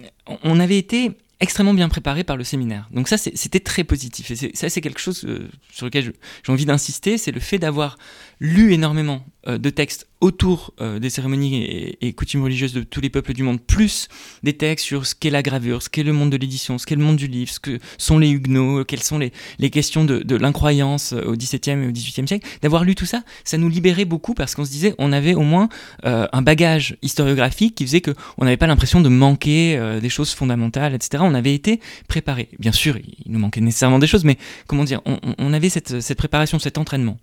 on 0.45 0.61
avait 0.61 0.79
été 0.79 1.11
extrêmement 1.41 1.75
bien 1.75 1.89
préparé 1.89 2.23
par 2.23 2.37
le 2.37 2.45
séminaire. 2.45 2.89
Donc 2.93 3.09
ça, 3.09 3.17
c'était 3.17 3.61
très 3.61 3.83
positif. 3.83 4.31
Et 4.31 4.55
ça, 4.55 4.69
c'est 4.69 4.81
quelque 4.81 5.01
chose 5.01 5.27
sur 5.73 5.87
lequel 5.87 6.13
j'ai 6.45 6.53
envie 6.53 6.67
d'insister, 6.67 7.19
c'est 7.19 7.33
le 7.33 7.41
fait 7.41 7.59
d'avoir 7.59 7.97
lu 8.41 8.73
énormément 8.73 9.23
euh, 9.49 9.57
de 9.57 9.71
textes 9.71 10.07
autour 10.21 10.75
euh, 10.83 10.99
des 10.99 11.09
cérémonies 11.09 11.97
et, 12.03 12.13
coutumes 12.13 12.43
religieuses 12.43 12.75
de 12.75 12.83
tous 12.83 13.01
les 13.01 13.09
peuples 13.09 13.33
du 13.33 13.43
monde, 13.43 13.59
plus 13.59 14.09
des 14.43 14.53
textes 14.53 14.85
sur 14.85 15.07
ce 15.07 15.15
qu'est 15.15 15.31
la 15.31 15.43
gravure, 15.43 15.83
ce 15.83 15.89
qu'est 15.89 16.03
le 16.03 16.13
monde 16.13 16.29
de 16.29 16.37
l'édition, 16.37 16.77
ce 16.77 16.85
qu'est 16.85 16.95
le 16.95 17.03
monde 17.03 17.17
du 17.17 17.27
livre, 17.27 17.51
ce 17.51 17.59
que 17.59 17.79
sont 17.97 18.19
les 18.19 18.29
huguenots, 18.29 18.85
quelles 18.85 19.03
sont 19.03 19.19
les, 19.19 19.31
questions 19.71 20.05
de, 20.05 20.37
l'incroyance 20.37 21.15
au 21.15 21.37
XVIIe 21.37 21.85
et 21.85 21.87
au 21.87 21.91
XVIIIe 21.91 22.29
siècle. 22.29 22.47
D'avoir 22.61 22.85
lu 22.85 22.95
tout 22.95 23.07
ça, 23.07 23.23
ça 23.45 23.57
nous 23.57 23.71
libérait 23.71 24.05
beaucoup 24.05 24.35
parce 24.35 24.55
qu'on 24.55 24.67
se 24.67 24.71
disait 24.71 24.95
on 24.99 25.11
avait 25.11 25.33
au 25.33 25.43
moins 25.43 25.71
un 26.03 26.43
bagage 26.43 26.99
historiographique 27.01 27.75
qui 27.75 27.87
faisait 27.87 28.03
qu'on 28.03 28.45
n'avait 28.45 28.59
pas 28.59 28.67
l'impression 28.67 29.01
de 29.01 29.09
manquer 29.09 29.99
des 30.03 30.09
choses 30.11 30.33
fondamentales, 30.33 30.95
etc. 30.95 31.23
On 31.27 31.35
avait 31.35 31.55
été 31.55 31.81
préparé. 32.09 32.49
Bien 32.59 32.73
sûr, 32.73 32.99
il 32.99 33.33
nous 33.33 33.39
manquait 33.39 33.63
nécessairement 33.63 33.99
des 33.99 34.07
choses, 34.07 34.25
mais 34.25 34.37
comment 34.67 34.85
dire, 34.85 35.01
on, 35.07 35.53
avait 35.55 35.71
cette 35.71 36.15
préparation, 36.15 36.59
cet 36.59 36.77
entraînement. 36.77 37.17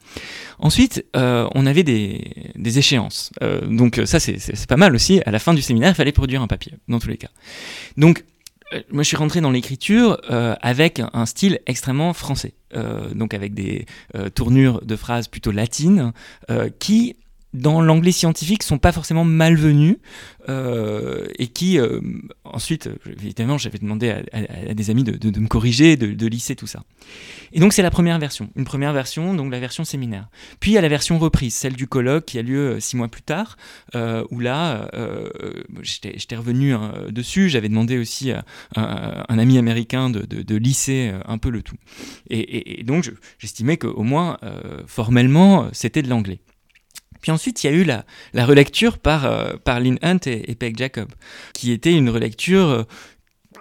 Ensuite, 0.57 1.05
euh, 1.15 1.47
on 1.55 1.65
avait 1.65 1.83
des, 1.83 2.77
échéances. 2.77 3.31
Euh, 3.41 3.61
donc 3.65 4.01
ça, 4.05 4.19
c'est 4.19 4.67
pas 4.67 4.77
mal 4.77 4.95
aussi. 4.95 5.21
À 5.25 5.31
la 5.31 5.39
fin 5.39 5.53
du 5.53 5.61
séminaire, 5.61 5.89
il 5.89 5.95
fallait 5.95 6.11
produire 6.11 6.41
un 6.41 6.47
papier, 6.47 6.73
dans 6.87 6.99
tous 6.99 7.09
les 7.09 7.17
cas. 7.17 7.29
Donc, 7.97 8.23
euh, 8.73 8.81
moi, 8.91 9.03
je 9.03 9.07
suis 9.07 9.17
rentré 9.17 9.41
dans 9.41 9.51
l'écriture 9.51 10.19
avec 10.61 11.01
un 11.13 11.25
style 11.25 11.59
extrêmement 11.65 12.13
français, 12.13 12.53
donc 13.15 13.33
avec 13.33 13.53
des 13.53 13.85
tournures 14.35 14.83
de 14.83 14.95
phrases 14.95 15.27
plutôt 15.27 15.51
latines, 15.51 16.11
qui 16.79 17.15
dans 17.57 17.81
l'anglais 17.81 18.11
scientifique 18.11 18.63
sont 18.63 18.77
pas 18.77 18.91
forcément 18.91 19.25
malvenus 19.25 19.97
euh, 20.49 21.27
et 21.39 21.47
qui 21.47 21.79
euh, 21.79 21.99
ensuite 22.45 22.89
évidemment 23.05 23.57
j'avais 23.57 23.79
demandé 23.79 24.15
à, 24.31 24.73
des 24.73 24.89
amis 24.89 25.03
de, 25.03 25.39
me 25.39 25.47
corriger 25.47 25.97
de, 25.97 26.13
de, 26.13 26.27
lisser 26.27 26.55
tout 26.55 26.67
ça. 26.67 26.83
Et 27.51 27.59
donc 27.59 27.73
c'est 27.73 27.81
la 27.81 27.91
première 27.91 28.17
version. 28.19 28.49
Une 28.55 28.63
première 28.63 28.93
version 28.93 29.33
donc 29.33 29.51
la 29.51 29.59
version 29.59 29.83
séminaire. 29.83 30.29
Puis 30.59 30.71
il 30.71 30.73
y 30.75 30.77
a 30.77 30.81
la 30.81 30.87
version 30.87 31.19
reprise 31.19 31.53
celle 31.53 31.73
du 31.73 31.87
colloque 31.87 32.25
qui 32.25 32.39
a 32.39 32.43
lieu 32.43 32.75
euh, 32.75 32.79
six 32.79 32.95
mois 32.95 33.07
plus 33.07 33.23
tard 33.23 33.57
où 34.31 34.39
là 34.39 34.89
j'étais 35.81 36.35
revenu 36.35 36.73
hein, 36.73 36.93
dessus. 37.09 37.49
J'avais 37.49 37.69
demandé 37.69 37.97
aussi 37.97 38.31
à, 38.31 38.45
un 38.75 39.39
ami 39.39 39.57
américain 39.57 40.09
de, 40.09 40.55
lisser 40.55 41.11
un 41.25 41.37
peu 41.37 41.49
le 41.49 41.61
tout. 41.61 41.77
Et 42.29 42.83
donc 42.83 43.11
j'estimais 43.39 43.77
qu'au 43.77 44.03
moins 44.03 44.37
formellement 44.85 45.67
c'était 45.73 46.01
de 46.01 46.09
l'anglais 46.09 46.39
puis 47.27 47.33
ensuite, 47.33 47.61
il 47.61 47.67
y 47.67 47.69
a 47.69 47.73
eu 47.73 47.83
la, 47.83 48.45
relecture 48.45 48.99
par, 48.99 49.25
euh, 49.25 49.57
par 49.61 49.81
Lynn 49.81 49.99
Hunt 50.01 50.19
et, 50.27 50.49
et, 50.49 50.55
Peg 50.55 50.77
Jacob, 50.77 51.09
qui 51.53 51.73
était 51.73 51.91
une 51.91 52.09
relecture 52.09 52.69
euh, 52.69 52.83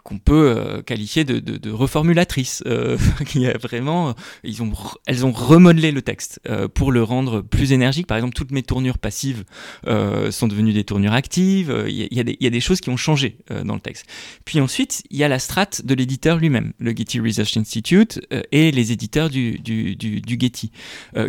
qu'on 0.07 0.19
peut 0.19 0.83
qualifier 0.87 1.25
de, 1.25 1.41
de, 1.41 1.71
reformulatrices, 1.71 2.63
qui 3.27 3.47
a 3.47 3.59
vraiment, 3.59 4.15
ils 4.45 4.63
ont, 4.63 4.73
elles 5.07 5.27
ont 5.27 5.33
remodelé 5.33 5.91
le 5.91 6.01
texte 6.01 6.41
pour 6.75 6.93
le 6.93 7.03
rendre 7.03 7.41
plus 7.41 7.73
énergique. 7.73 8.07
Par 8.07 8.17
exemple, 8.17 8.35
toutes 8.35 8.53
mes 8.53 8.63
tournures 8.63 8.99
passives 8.99 9.45
sont 9.85 10.47
devenues 10.47 10.73
des 10.73 10.85
tournures 10.85 11.13
actives. 11.13 11.85
Il 11.89 11.95
y, 11.95 12.03
y, 12.03 12.37
y, 12.41 12.47
a 12.47 12.51
des 12.51 12.61
choses 12.61 12.81
qui 12.81 12.91
ont 12.91 12.97
changé 12.97 13.39
dans 13.65 13.75
le 13.75 13.81
texte. 13.81 14.07
Puis 14.45 14.61
ensuite, 14.61 15.03
il 15.11 15.19
y 15.19 15.25
a 15.25 15.29
la 15.29 15.41
strate 15.41 15.85
de 15.85 15.95
l'éditeur 15.95 16.39
lui-même, 16.39 16.73
le 16.79 16.95
Getty 16.95 17.19
Research 17.19 17.57
Institute 17.57 18.21
et 18.53 18.71
les 18.71 18.93
éditeurs 18.93 19.29
du, 19.29 19.59
du, 19.59 19.97
du, 19.97 20.21
du 20.21 20.39
Getty, 20.39 20.71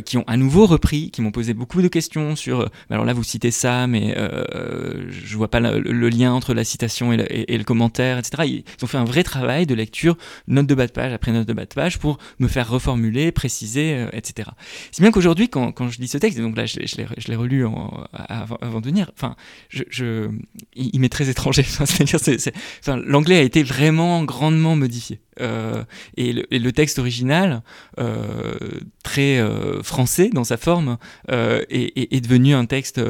qui 0.05 0.17
ont 0.17 0.25
à 0.27 0.37
nouveau 0.37 0.67
repris, 0.67 1.09
qui 1.09 1.21
m'ont 1.23 1.31
posé 1.31 1.55
beaucoup 1.55 1.81
de 1.81 1.87
questions 1.87 2.35
sur. 2.35 2.69
Alors 2.91 3.05
là, 3.05 3.13
vous 3.13 3.23
citez 3.23 3.51
ça, 3.51 3.87
mais 3.87 4.15
je 5.09 5.37
vois 5.37 5.49
pas 5.49 5.59
le, 5.59 6.09
lien 6.09 6.33
entre 6.33 6.53
la 6.53 6.63
citation 6.63 7.11
et 7.11 7.17
le, 7.17 7.51
et, 7.51 7.57
le, 7.57 7.63
commentaire, 7.63 8.17
etc. 8.17 8.63
Ils 8.79 8.83
ont 8.83 8.87
fait 8.87 8.97
un 8.97 9.05
vrai 9.05 9.23
travail 9.23 9.65
de 9.65 9.75
lecture, 9.75 10.17
note 10.47 10.67
de 10.67 10.75
bas 10.75 10.87
de 10.87 10.91
page 10.91 11.13
après 11.13 11.31
note 11.31 11.47
de 11.47 11.53
bas 11.53 11.65
de 11.65 11.73
page, 11.73 11.99
pour 11.99 12.17
me 12.39 12.47
faire 12.47 12.69
reformuler, 12.69 13.31
préciser, 13.31 13.93
euh, 13.93 14.09
etc. 14.13 14.49
C'est 14.91 15.01
bien 15.01 15.11
qu'aujourd'hui, 15.11 15.49
quand, 15.49 15.73
je 15.89 15.99
lis 15.99 16.07
ce 16.07 16.17
texte, 16.17 16.39
et 16.39 16.41
donc 16.41 16.57
là, 16.57 16.65
je, 16.65 16.79
je 16.85 17.27
l'ai 17.27 17.35
relu 17.35 17.65
avant, 18.13 18.79
de 18.79 18.85
venir, 18.85 19.11
enfin, 19.15 19.35
je, 19.69 19.83
je, 19.89 20.29
il, 20.75 20.99
m'est 20.99 21.09
très 21.09 21.29
étranger. 21.29 21.65
L'anglais 22.87 23.37
a 23.37 23.41
été 23.41 23.63
vraiment 23.63 24.23
grandement 24.23 24.75
modifié. 24.75 25.19
Euh, 25.39 25.83
et, 26.15 26.33
le, 26.33 26.71
texte 26.71 26.99
original, 26.99 27.61
euh, 27.99 28.57
très 29.03 29.41
français 29.83 30.29
dans 30.31 30.43
sa 30.43 30.57
forme, 30.57 30.97
est, 31.29 32.21
devenu 32.21 32.53
un 32.53 32.65
texte 32.65 33.01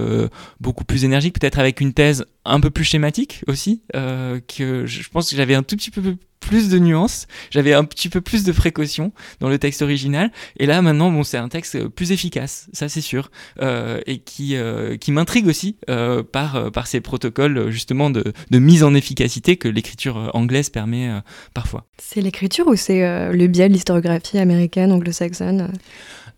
beaucoup 0.60 0.84
plus 0.84 1.06
énergique, 1.06 1.40
peut-être 1.40 1.60
avec 1.60 1.82
une 1.82 1.94
thèse 1.94 2.26
un 2.46 2.60
peu 2.60 2.70
plus 2.70 2.86
schématique 2.86 3.44
aussi, 3.48 3.82
que 3.94 4.86
je 4.86 5.10
pense 5.10 5.30
que 5.30 5.36
j'avais 5.48 5.56
un 5.56 5.64
tout 5.64 5.78
petit 5.78 5.92
peu 5.92 6.02
plus 6.42 6.68
de 6.68 6.78
nuances, 6.78 7.26
j'avais 7.52 7.74
un 7.74 7.86
petit 7.86 8.10
peu 8.10 8.20
plus 8.20 8.44
de 8.44 8.52
précautions 8.52 9.14
dans 9.40 9.48
le 9.48 9.58
texte 9.58 9.82
original, 9.82 10.30
et 10.60 10.66
là 10.66 10.82
maintenant 10.82 11.10
bon 11.10 11.24
c'est 11.24 11.38
un 11.38 11.48
texte 11.48 11.88
plus 11.88 12.12
efficace, 12.12 12.68
ça 12.74 12.90
c'est 12.90 13.02
sûr, 13.02 13.32
euh, 13.62 14.02
et 14.06 14.20
qui, 14.20 14.58
euh, 14.58 14.98
qui 14.98 15.14
m'intrigue 15.14 15.48
aussi 15.48 15.78
euh, 15.90 16.24
par, 16.24 16.70
par 16.72 16.88
ces 16.88 17.00
protocoles 17.00 17.70
justement 17.70 18.10
de, 18.10 18.34
de 18.50 18.60
mise 18.60 18.84
en 18.84 18.94
efficacité 18.94 19.56
que 19.56 19.70
l'écriture 19.70 20.32
anglaise 20.34 20.70
permet 20.70 21.10
parfois. 21.54 21.86
C'est 21.98 22.22
l'écriture 22.22 22.68
ou 22.68 22.76
c'est 22.76 23.32
le 23.32 23.48
biais 23.48 23.70
de 23.70 23.74
l'historiographie 23.74 24.38
américaine, 24.38 24.92
anglo-saxonne? 24.92 25.72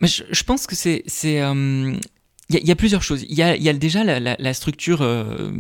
Mais 0.02 0.08
je, 0.08 0.24
je, 0.30 0.44
pense 0.44 0.66
que 0.68 0.76
c'est 0.76 1.04
il 2.50 2.68
y, 2.68 2.72
a 2.72 2.76
plusieurs 2.76 3.04
choses. 3.04 3.26
Il 3.30 3.38
y 3.38 3.44
a, 3.44 3.74
déjà 3.74 4.04
la, 4.04 4.54
structure 4.54 5.02
euh, 5.02 5.52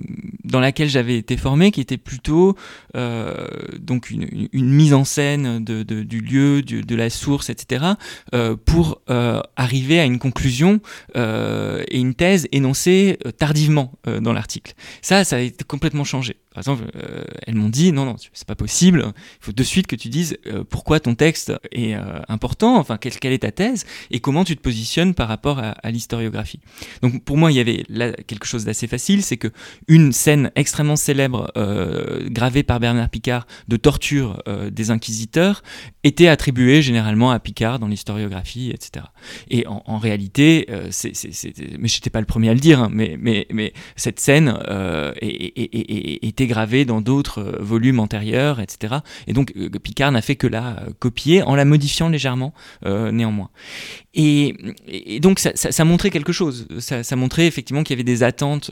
dans 0.44 0.60
laquelle 0.60 0.90
j'avais 0.90 1.18
été 1.18 1.38
formé, 1.38 1.72
qui 1.72 1.82
était 1.82 1.98
plutôt 1.98 2.56
euh, 2.96 3.48
donc 3.80 4.10
une, 4.10 4.50
mise 4.54 4.94
en 4.94 5.04
scène 5.04 5.64
du 5.64 6.22
lieu, 6.22 6.62
de 6.62 6.96
la 6.96 7.10
source, 7.10 7.50
etc., 7.50 7.86
euh, 8.34 8.56
pour 8.56 9.02
euh, 9.10 9.42
arriver 9.56 10.00
à 10.00 10.06
une 10.06 10.20
conclusion 10.20 10.82
et 11.16 12.00
une 12.00 12.16
thèse 12.16 12.48
énoncée 12.52 13.18
tardivement 13.38 13.94
dans 14.22 14.34
l'article. 14.34 14.74
Ça, 15.02 15.24
ça 15.24 15.38
a 15.38 15.40
été 15.40 15.64
complètement 15.64 16.04
changé. 16.04 16.38
Par 16.54 16.62
exemple, 16.62 16.90
euh, 16.96 17.24
elles 17.46 17.54
m'ont 17.54 17.70
dit 17.70 17.92
non, 17.92 18.06
non, 18.06 18.16
c'est 18.34 18.48
pas 18.48 18.56
possible. 18.56 19.06
Il 19.06 19.46
faut 19.46 19.52
de 19.52 19.64
suite 19.64 19.86
que 19.86 19.96
tu 19.96 20.10
dises 20.10 20.36
euh, 20.48 20.64
pourquoi 20.68 21.00
ton 21.00 21.14
texte 21.14 21.54
est 21.72 21.94
euh, 21.94 22.22
important, 22.28 22.78
enfin, 22.78 22.98
quelle, 22.98 23.34
est 23.34 23.40
ta 23.40 23.52
thèse 23.52 23.86
et 24.10 24.20
comment 24.20 24.44
tu 24.44 24.56
te 24.56 24.62
positionnes 24.62 25.14
par 25.14 25.28
rapport 25.28 25.60
à, 25.60 25.92
l'historiographie. 25.92 26.60
Donc, 27.04 27.24
pour 27.24 27.38
moi, 27.38 27.52
il 27.52 27.56
y 27.56 27.60
avait 27.60 27.84
là 27.88 28.14
quelque 28.14 28.46
chose 28.46 28.66
d'assez 28.66 28.88
facile, 28.88 29.22
c'est 29.24 29.38
que 29.38 29.50
une 29.88 30.12
scène 30.12 30.52
extrêmement 30.56 30.96
célèbre 30.96 31.52
gravée 32.32 32.64
par 32.64 32.80
Bernard 32.80 33.10
Picard 33.10 33.48
de 33.68 33.78
torture 33.78 34.42
des 34.72 34.92
inquisiteurs 34.92 35.64
était 36.04 36.28
attribuée 36.28 36.82
généralement 36.82 37.32
à 37.32 37.40
Picard 37.40 37.80
dans 37.80 37.88
l'historiographie, 37.88 38.72
etc. 38.72 39.06
Et 39.50 39.66
en, 39.68 39.98
réalité, 39.98 40.68
c'est, 40.92 41.14
mais 41.80 41.88
j'étais 41.88 42.10
pas 42.10 42.20
le 42.20 42.26
premier 42.26 42.50
à 42.50 42.54
le 42.54 42.60
dire, 42.60 42.82
hein, 42.82 42.90
mais, 42.92 43.18
mais, 43.20 43.48
mais 43.52 43.74
cette 43.96 44.20
scène 44.20 44.58
gravé 46.48 46.86
dans 46.86 47.02
d'autres 47.02 47.40
euh, 47.40 47.58
volumes 47.60 48.00
antérieurs, 48.00 48.60
etc. 48.60 48.98
Et 49.28 49.34
donc 49.34 49.54
euh, 49.56 49.70
Picard 49.70 50.12
n'a 50.12 50.22
fait 50.22 50.36
que 50.36 50.48
la 50.48 50.80
euh, 50.80 50.90
copier 51.00 51.42
en 51.44 51.56
la 51.56 51.66
modifiant 51.66 52.10
légèrement 52.10 52.54
néanmoins. 52.86 53.50
Et, 54.14 54.56
donc 55.22 55.40
ça, 55.40 55.86
montrait 55.86 56.10
quelque 56.10 56.32
chose. 56.32 56.68
Ça, 56.80 57.04
ça 57.04 57.16
montrait 57.16 57.48
effectivement 57.48 57.84
qu'il 57.84 57.96
y 57.96 57.98
avait 57.98 58.04
des 58.04 58.24
attentes 58.24 58.72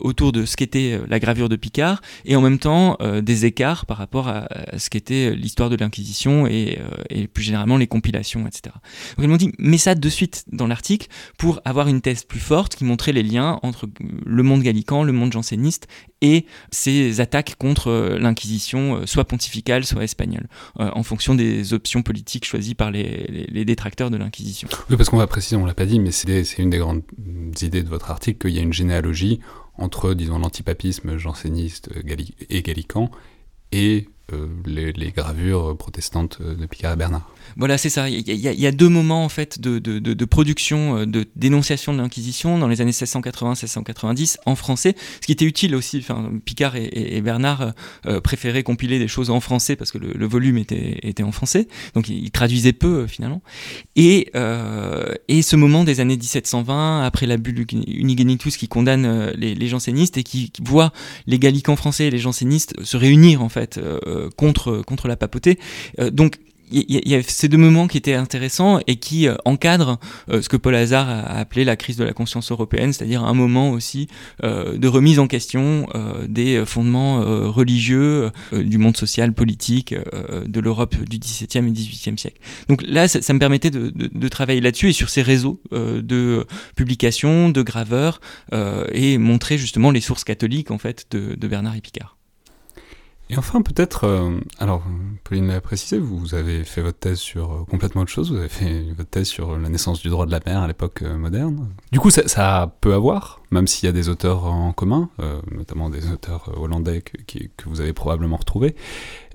autour 0.00 0.32
de 0.32 0.44
ce 0.44 0.56
qu'était 0.56 1.00
la 1.08 1.18
gravure 1.18 1.48
de 1.48 1.56
Picard 1.56 2.00
et 2.24 2.36
en 2.36 2.40
même 2.40 2.58
temps 2.58 2.98
des 3.22 3.46
écarts 3.46 3.86
par 3.86 3.96
rapport 3.96 4.28
à, 4.28 4.48
ce 4.76 4.90
qu'était 4.90 5.34
l'histoire 5.34 5.70
de 5.70 5.76
l'Inquisition 5.76 6.46
et, 6.46 6.78
et, 7.10 7.28
plus 7.28 7.44
généralement 7.44 7.76
les 7.76 7.86
compilations, 7.86 8.46
etc. 8.46 8.74
Donc 9.16 9.24
ils 9.24 9.28
m'ont 9.28 9.36
dit 9.36 9.52
mets 9.58 9.78
ça 9.78 9.94
de 9.94 10.08
suite 10.08 10.44
dans 10.52 10.66
l'article 10.66 11.08
pour 11.38 11.60
avoir 11.64 11.88
une 11.88 12.00
thèse 12.00 12.24
plus 12.24 12.40
forte 12.40 12.74
qui 12.74 12.84
montrait 12.84 13.12
les 13.12 13.22
liens 13.22 13.60
entre 13.62 13.88
le 14.24 14.42
monde 14.42 14.62
gallican, 14.62 15.02
le 15.02 15.12
monde 15.12 15.32
janséniste 15.32 15.88
et 16.20 16.46
ces 16.78 17.20
attaques 17.20 17.56
contre 17.58 17.88
euh, 17.88 18.18
l'Inquisition, 18.18 18.96
euh, 18.96 19.06
soit 19.06 19.24
pontificale, 19.24 19.84
soit 19.84 20.04
espagnole, 20.04 20.48
euh, 20.78 20.90
en 20.94 21.02
fonction 21.02 21.34
des 21.34 21.74
options 21.74 22.02
politiques 22.02 22.44
choisies 22.44 22.74
par 22.74 22.90
les, 22.90 23.64
détracteurs 23.64 24.10
de 24.10 24.16
l'Inquisition. 24.16 24.68
Oui, 24.88 24.96
parce 24.96 25.08
qu'on 25.08 25.16
va 25.16 25.26
préciser, 25.26 25.56
on 25.56 25.66
l'a 25.66 25.74
pas 25.74 25.86
dit, 25.86 25.98
mais 25.98 26.12
c'est 26.12 26.58
une 26.58 26.70
des 26.70 26.78
grandes 26.78 27.02
idées 27.60 27.82
de 27.82 27.88
votre 27.88 28.10
article 28.10 28.38
qu'il 28.38 28.56
y 28.56 28.60
a 28.60 28.62
une 28.62 28.72
généalogie 28.72 29.40
entre, 29.76 30.14
disons, 30.14 30.38
l'antipapisme 30.38 31.18
janséniste 31.18 31.90
et 32.48 32.62
gallican 32.62 33.10
et 33.72 34.08
les, 34.66 34.92
les, 34.92 35.10
gravures 35.10 35.76
protestantes 35.76 36.40
de 36.42 36.66
Picard 36.66 36.92
et 36.92 36.96
Bernard. 36.96 37.28
Voilà, 37.56 37.78
c'est 37.78 37.88
ça. 37.88 38.08
Il 38.08 38.20
y, 38.20 38.66
a 38.66 38.72
deux 38.72 38.88
moments 38.88 39.24
en 39.24 39.28
fait 39.28 39.60
de, 39.60 40.24
production, 40.24 40.98
euh, 40.98 41.06
de 41.06 41.26
dénonciation 41.36 41.92
de 41.92 41.98
l'Inquisition 41.98 42.58
dans 42.58 42.68
les 42.68 42.80
années 42.80 42.92
1680-1690 42.92 44.36
en 44.46 44.54
français, 44.54 44.94
ce 45.20 45.26
qui 45.26 45.32
était 45.32 45.44
utile 45.44 45.74
aussi. 45.74 46.04
Picard 46.44 46.76
et, 46.76 47.20
Bernard 47.20 47.62
euh, 47.62 47.70
euh, 48.06 48.20
préféraient 48.20 48.62
compiler 48.62 48.98
des 48.98 49.08
choses 49.08 49.30
en 49.30 49.40
français 49.40 49.76
parce 49.76 49.90
que 49.90 49.98
le, 49.98 50.26
volume 50.26 50.58
était, 50.58 51.22
en 51.22 51.32
français, 51.32 51.68
donc 51.94 52.08
ils, 52.08 52.30
traduisaient 52.30 52.72
peu 52.72 53.06
finalement. 53.06 53.42
Et, 53.96 54.30
euh, 54.34 55.14
ce 55.40 55.56
moment 55.56 55.82
des 55.84 56.00
années 56.00 56.16
1720, 56.16 57.02
après 57.04 57.24
la 57.26 57.38
bulle 57.38 57.64
Unigenitus 57.86 58.58
qui 58.58 58.68
condamne 58.68 59.30
les, 59.36 59.68
jansénistes 59.68 60.18
et 60.18 60.22
qui, 60.22 60.52
voit 60.62 60.92
les 61.26 61.38
gallicans 61.38 61.76
français 61.76 62.06
et 62.06 62.10
les 62.10 62.18
jansénistes 62.18 62.74
se 62.84 62.96
réunir 62.96 63.42
en 63.42 63.48
fait 63.48 63.80
contre 64.36 64.82
contre 64.82 65.08
la 65.08 65.16
papauté. 65.16 65.58
donc 66.12 66.38
il 66.70 67.08
y, 67.08 67.14
a 67.14 67.22
ces 67.22 67.48
deux 67.48 67.56
moments 67.56 67.86
qui 67.86 67.96
étaient 67.96 68.14
intéressants 68.14 68.80
et 68.86 68.96
qui 68.96 69.28
euh, 69.28 69.36
encadrent 69.44 69.98
euh, 70.30 70.42
ce 70.42 70.48
que 70.48 70.56
Paul 70.56 70.74
Hazard 70.74 71.08
a 71.08 71.38
appelé 71.38 71.64
la 71.64 71.76
crise 71.76 71.96
de 71.96 72.04
la 72.04 72.12
conscience 72.12 72.50
européenne, 72.50 72.92
c'est-à-dire 72.92 73.24
un 73.24 73.34
moment 73.34 73.70
aussi 73.70 74.08
euh, 74.44 74.76
de 74.76 74.88
remise 74.88 75.18
en 75.18 75.26
question 75.26 75.88
des 76.26 76.64
fondements 76.66 77.20
religieux 77.50 78.30
du 78.52 78.78
monde 78.78 78.96
social, 78.96 79.32
politique 79.32 79.94
de 80.46 80.60
l'Europe 80.60 80.96
du 80.96 81.18
XVIIe 81.18 81.66
et 81.66 81.70
XVIIIe 81.70 82.18
siècle. 82.18 82.38
Donc 82.68 82.82
là, 82.86 83.08
ça 83.08 83.32
me 83.32 83.38
permettait 83.38 83.70
de, 83.70 83.90
de, 83.90 84.08
de 84.12 84.28
travailler 84.28 84.60
là-dessus 84.60 84.90
et 84.90 84.92
sur 84.92 85.08
ces 85.10 85.22
réseaux 85.22 85.60
de 85.72 86.46
publications, 86.76 87.48
de 87.50 87.62
graveurs 87.62 88.20
et 88.92 89.18
montrer 89.18 89.58
justement 89.58 89.90
les 89.90 90.00
sources 90.00 90.24
catholiques 90.24 90.70
en 90.70 90.78
fait 90.78 91.06
de, 91.10 91.34
de 91.34 91.48
Bernard 91.48 91.76
et 91.76 91.80
Picard. 91.80 92.17
Et 93.30 93.36
enfin, 93.36 93.60
peut-être, 93.60 94.04
euh, 94.04 94.40
alors, 94.58 94.82
Pauline 95.24 95.48
l'a 95.48 95.60
précisé, 95.60 95.98
vous 95.98 96.34
avez 96.34 96.64
fait 96.64 96.80
votre 96.80 96.98
thèse 96.98 97.18
sur 97.18 97.52
euh, 97.52 97.64
complètement 97.68 98.02
autre 98.02 98.10
chose, 98.10 98.32
vous 98.32 98.38
avez 98.38 98.48
fait 98.48 98.84
votre 98.96 99.10
thèse 99.10 99.26
sur 99.28 99.58
la 99.58 99.68
naissance 99.68 100.00
du 100.00 100.08
droit 100.08 100.24
de 100.24 100.30
la 100.30 100.40
mer 100.46 100.62
à 100.62 100.66
l'époque 100.66 101.02
euh, 101.02 101.16
moderne. 101.16 101.68
Du 101.92 102.00
coup, 102.00 102.08
ça, 102.10 102.74
peut 102.80 102.94
avoir, 102.94 103.42
même 103.50 103.66
s'il 103.66 103.86
y 103.86 103.90
a 103.90 103.92
des 103.92 104.08
auteurs 104.08 104.46
en 104.46 104.72
commun, 104.72 105.10
notamment 105.50 105.90
des 105.90 106.10
auteurs 106.10 106.50
hollandais 106.58 107.02
que, 107.02 107.38
vous 107.66 107.80
avez 107.80 107.92
probablement 107.92 108.36
retrouvés. 108.36 108.74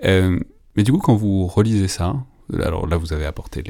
mais 0.01 0.83
du 0.83 0.91
coup, 0.91 0.99
quand 0.99 1.15
vous 1.15 1.45
relisez 1.45 1.87
ça, 1.87 2.15
alors 2.61 2.87
là, 2.87 2.97
vous 2.97 3.13
avez 3.13 3.25
apporté 3.25 3.63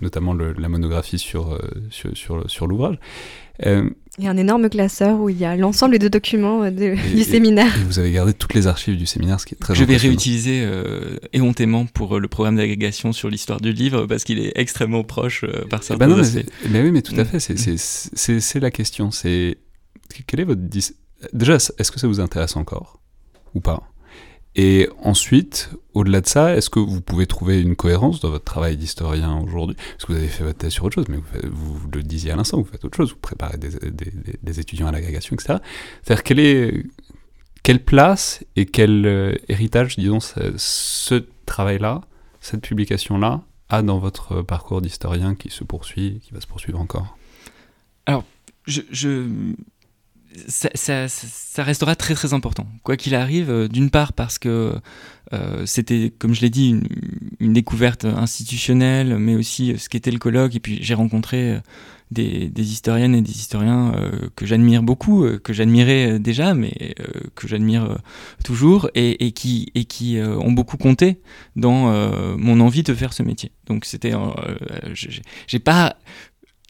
notamment 0.00 0.34
la 0.34 0.68
monographie 0.68 1.18
sur, 1.18 1.58
sur 1.90 2.66
l'ouvrage. 2.66 2.98
Il 4.18 4.24
y 4.24 4.26
a 4.26 4.30
un 4.30 4.36
énorme 4.36 4.68
classeur 4.68 5.20
où 5.20 5.28
il 5.28 5.38
y 5.38 5.44
a 5.44 5.56
l'ensemble 5.56 5.98
des 5.98 6.10
documents 6.10 6.64
euh, 6.64 6.70
de, 6.70 6.96
et, 6.96 7.14
du 7.14 7.22
séminaire. 7.22 7.76
Et 7.78 7.84
vous 7.84 7.98
avez 8.00 8.10
gardé 8.10 8.34
toutes 8.34 8.54
les 8.54 8.66
archives 8.66 8.96
du 8.96 9.06
séminaire, 9.06 9.38
ce 9.38 9.46
qui 9.46 9.54
est 9.54 9.58
très 9.58 9.74
Je 9.74 9.84
vais 9.84 9.96
réutiliser 9.96 10.62
euh, 10.64 11.18
éhontément 11.32 11.86
pour 11.86 12.16
euh, 12.16 12.18
le 12.18 12.26
programme 12.26 12.56
d'agrégation 12.56 13.12
sur 13.12 13.28
l'histoire 13.28 13.60
du 13.60 13.72
livre 13.72 14.06
parce 14.06 14.24
qu'il 14.24 14.40
est 14.40 14.52
extrêmement 14.56 15.04
proche 15.04 15.44
euh, 15.44 15.64
par 15.70 15.84
certains 15.84 16.08
ben 16.08 16.16
non, 16.16 16.20
aspects. 16.20 16.46
Mais, 16.64 16.70
mais, 16.70 16.82
oui, 16.82 16.90
mais 16.90 17.02
tout 17.02 17.14
à 17.16 17.24
fait, 17.24 17.38
c'est 17.38 18.60
la 18.60 18.70
question. 18.72 19.10
C'est 19.12 19.58
quel 20.26 20.40
est 20.40 20.44
votre 20.44 20.62
déjà 21.32 21.54
est-ce 21.54 21.90
que 21.90 22.00
ça 22.00 22.08
vous 22.08 22.20
intéresse 22.20 22.56
encore 22.56 23.00
ou 23.54 23.60
pas? 23.60 23.82
Et 24.60 24.88
ensuite, 25.04 25.70
au-delà 25.94 26.20
de 26.20 26.26
ça, 26.26 26.56
est-ce 26.56 26.68
que 26.68 26.80
vous 26.80 27.00
pouvez 27.00 27.28
trouver 27.28 27.62
une 27.62 27.76
cohérence 27.76 28.18
dans 28.18 28.30
votre 28.30 28.44
travail 28.44 28.76
d'historien 28.76 29.38
aujourd'hui? 29.38 29.76
Parce 29.76 30.06
que 30.06 30.12
vous 30.12 30.18
avez 30.18 30.26
fait 30.26 30.42
votre 30.42 30.58
thèse 30.58 30.72
sur 30.72 30.82
autre 30.82 30.96
chose, 30.96 31.06
mais 31.08 31.20
vous, 31.44 31.78
le 31.92 32.02
disiez 32.02 32.32
à 32.32 32.36
l'instant, 32.36 32.58
vous 32.58 32.64
faites 32.64 32.84
autre 32.84 32.96
chose, 32.96 33.12
vous 33.12 33.20
préparez 33.20 33.56
des, 33.56 34.58
étudiants 34.60 34.88
à 34.88 34.90
l'agrégation, 34.90 35.36
etc. 35.36 35.60
C'est-à-dire, 36.02 36.82
quelle 37.62 37.84
place 37.84 38.44
et 38.56 38.66
quel 38.66 39.38
héritage, 39.48 39.96
disons, 39.96 40.18
ce 40.18 41.24
travail-là, 41.46 42.00
cette 42.40 42.62
publication-là, 42.62 43.42
a 43.68 43.82
dans 43.82 44.00
votre 44.00 44.42
parcours 44.42 44.82
d'historien 44.82 45.36
qui 45.36 45.50
se 45.50 45.62
poursuit, 45.62 46.20
qui 46.24 46.32
va 46.34 46.40
se 46.40 46.48
poursuivre 46.48 46.80
encore? 46.80 47.16
Alors, 48.06 48.24
je, 48.66 49.28
ça, 50.48 51.62
restera 51.62 51.96
très 51.96 52.14
très 52.14 52.34
important. 52.34 52.66
Quoi 52.82 52.96
qu'il 52.96 53.14
arrive, 53.14 53.50
euh, 53.50 53.68
d'une 53.68 53.90
part 53.90 54.12
parce 54.12 54.38
que 54.38 54.74
euh, 55.32 55.66
c'était, 55.66 56.12
comme 56.18 56.34
je 56.34 56.40
l'ai 56.40 56.50
dit, 56.50 56.80
une, 57.40 57.52
découverte 57.52 58.04
institutionnelle, 58.04 59.18
mais 59.18 59.34
aussi 59.34 59.72
euh, 59.72 59.78
ce 59.78 59.88
qu'était 59.88 60.10
le 60.10 60.18
colloque. 60.18 60.54
Et 60.54 60.60
puis 60.60 60.78
j'ai 60.82 60.94
rencontré 60.94 61.58
des, 62.10 62.50
historiennes 62.56 63.14
et 63.14 63.20
des 63.20 63.30
historiens 63.30 63.92
que 64.34 64.46
j'admire 64.46 64.82
beaucoup, 64.82 65.26
que 65.44 65.52
j'admirais 65.52 66.18
déjà, 66.18 66.54
mais 66.54 66.94
que 67.34 67.46
j'admire 67.46 67.98
toujours, 68.44 68.88
et, 68.94 69.32
qui, 69.32 69.70
et 69.74 69.84
qui 69.84 70.18
ont 70.18 70.52
beaucoup 70.52 70.78
compté 70.78 71.20
dans 71.54 71.92
mon 72.38 72.60
envie 72.60 72.82
de 72.82 72.94
faire 72.94 73.12
ce 73.12 73.22
métier. 73.22 73.52
Donc 73.66 73.84
c'était, 73.84 74.14
j'ai 75.46 75.58
pas 75.58 75.96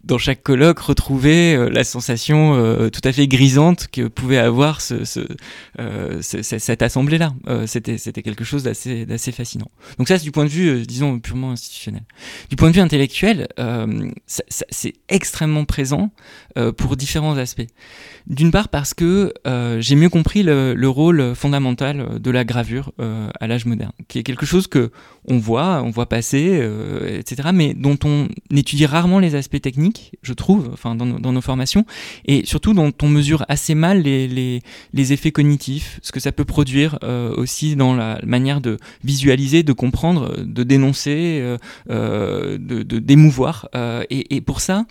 dans 0.09 0.18
chaque 0.18 0.42
colloque 0.42 0.79
retrouver 0.79 1.55
euh, 1.55 1.68
la 1.68 1.85
sensation 1.85 2.55
euh, 2.55 2.88
tout 2.88 3.03
à 3.05 3.12
fait 3.12 3.29
grisante 3.29 3.88
que 3.92 4.09
pouvait 4.09 4.38
avoir 4.38 4.81
euh, 4.90 6.23
cette 6.23 6.83
assemblée-là. 6.83 7.35
c'était, 7.66 7.99
c'était 7.99 8.23
quelque 8.23 8.44
chose 8.44 8.62
d'assez, 8.62 9.05
d'assez 9.05 9.33
fascinant. 9.33 9.71
Donc 9.99 10.09
ça, 10.09 10.18
c'est 10.18 10.25
du 10.25 10.33
point 10.33 10.44
de 10.44 10.49
vue, 10.49 10.87
disons, 10.87 11.18
purement 11.21 11.53
institutionnel. 11.53 12.03
Du 12.49 12.57
point 12.57 12.71
de 12.71 12.75
vue 12.75 12.81
intellectuel, 12.81 13.49
c'est 14.27 14.94
extrêmement 15.09 15.64
présent 15.64 16.11
pour 16.77 16.97
différents 16.97 17.37
aspects. 17.37 17.66
D'une 18.27 18.51
part 18.51 18.68
parce 18.68 18.94
que 18.94 19.33
j'ai 19.79 19.94
mieux 19.94 20.09
compris 20.09 20.42
le, 20.42 20.75
le, 20.75 20.88
rôle 20.88 21.35
fondamental 21.35 22.18
de 22.21 22.31
la 22.31 22.44
gravure 22.44 22.92
à 22.99 23.47
l'âge 23.47 23.66
moderne, 23.66 23.92
qui 24.09 24.18
est 24.18 24.23
quelque 24.23 24.47
chose 24.47 24.66
que 24.66 24.90
on 25.27 25.38
voit, 25.38 25.83
on 25.83 25.90
voit 25.90 26.09
passer, 26.09 26.66
etc., 27.09 27.51
mais 27.53 27.75
dont 27.75 27.99
on 28.05 28.29
étudie 28.51 28.87
rarement 28.87 29.18
les 29.18 29.35
aspects 29.35 29.61
techniques 29.61 29.97
je 30.22 30.32
trouve, 30.32 30.70
enfin, 30.72 30.94
dans, 30.94 31.06
nos 31.06 31.40
formations, 31.40 31.84
et 32.26 32.44
surtout 32.44 32.74
dont 32.74 32.92
on 33.02 33.08
mesure 33.08 33.44
assez 33.48 33.74
mal 33.74 34.02
les, 34.02 34.62
effets 34.94 35.32
cognitifs, 35.32 35.98
ce 36.02 36.12
que 36.12 36.20
ça 36.20 36.32
peut 36.32 36.44
produire 36.44 36.98
euh, 37.02 37.34
aussi 37.37 37.76
dans 37.76 37.94
la 37.94 38.20
manière 38.24 38.61
de 38.61 38.78
visualiser, 39.04 39.62
de 39.62 39.72
comprendre, 39.72 40.42
de 40.42 40.62
dénoncer, 40.64 41.38
euh, 41.40 41.56
euh, 41.90 42.58
de, 42.58 42.82
d'émouvoir. 42.98 43.68
Et, 44.11 44.40
pour 44.40 44.61
ça, 44.61 44.87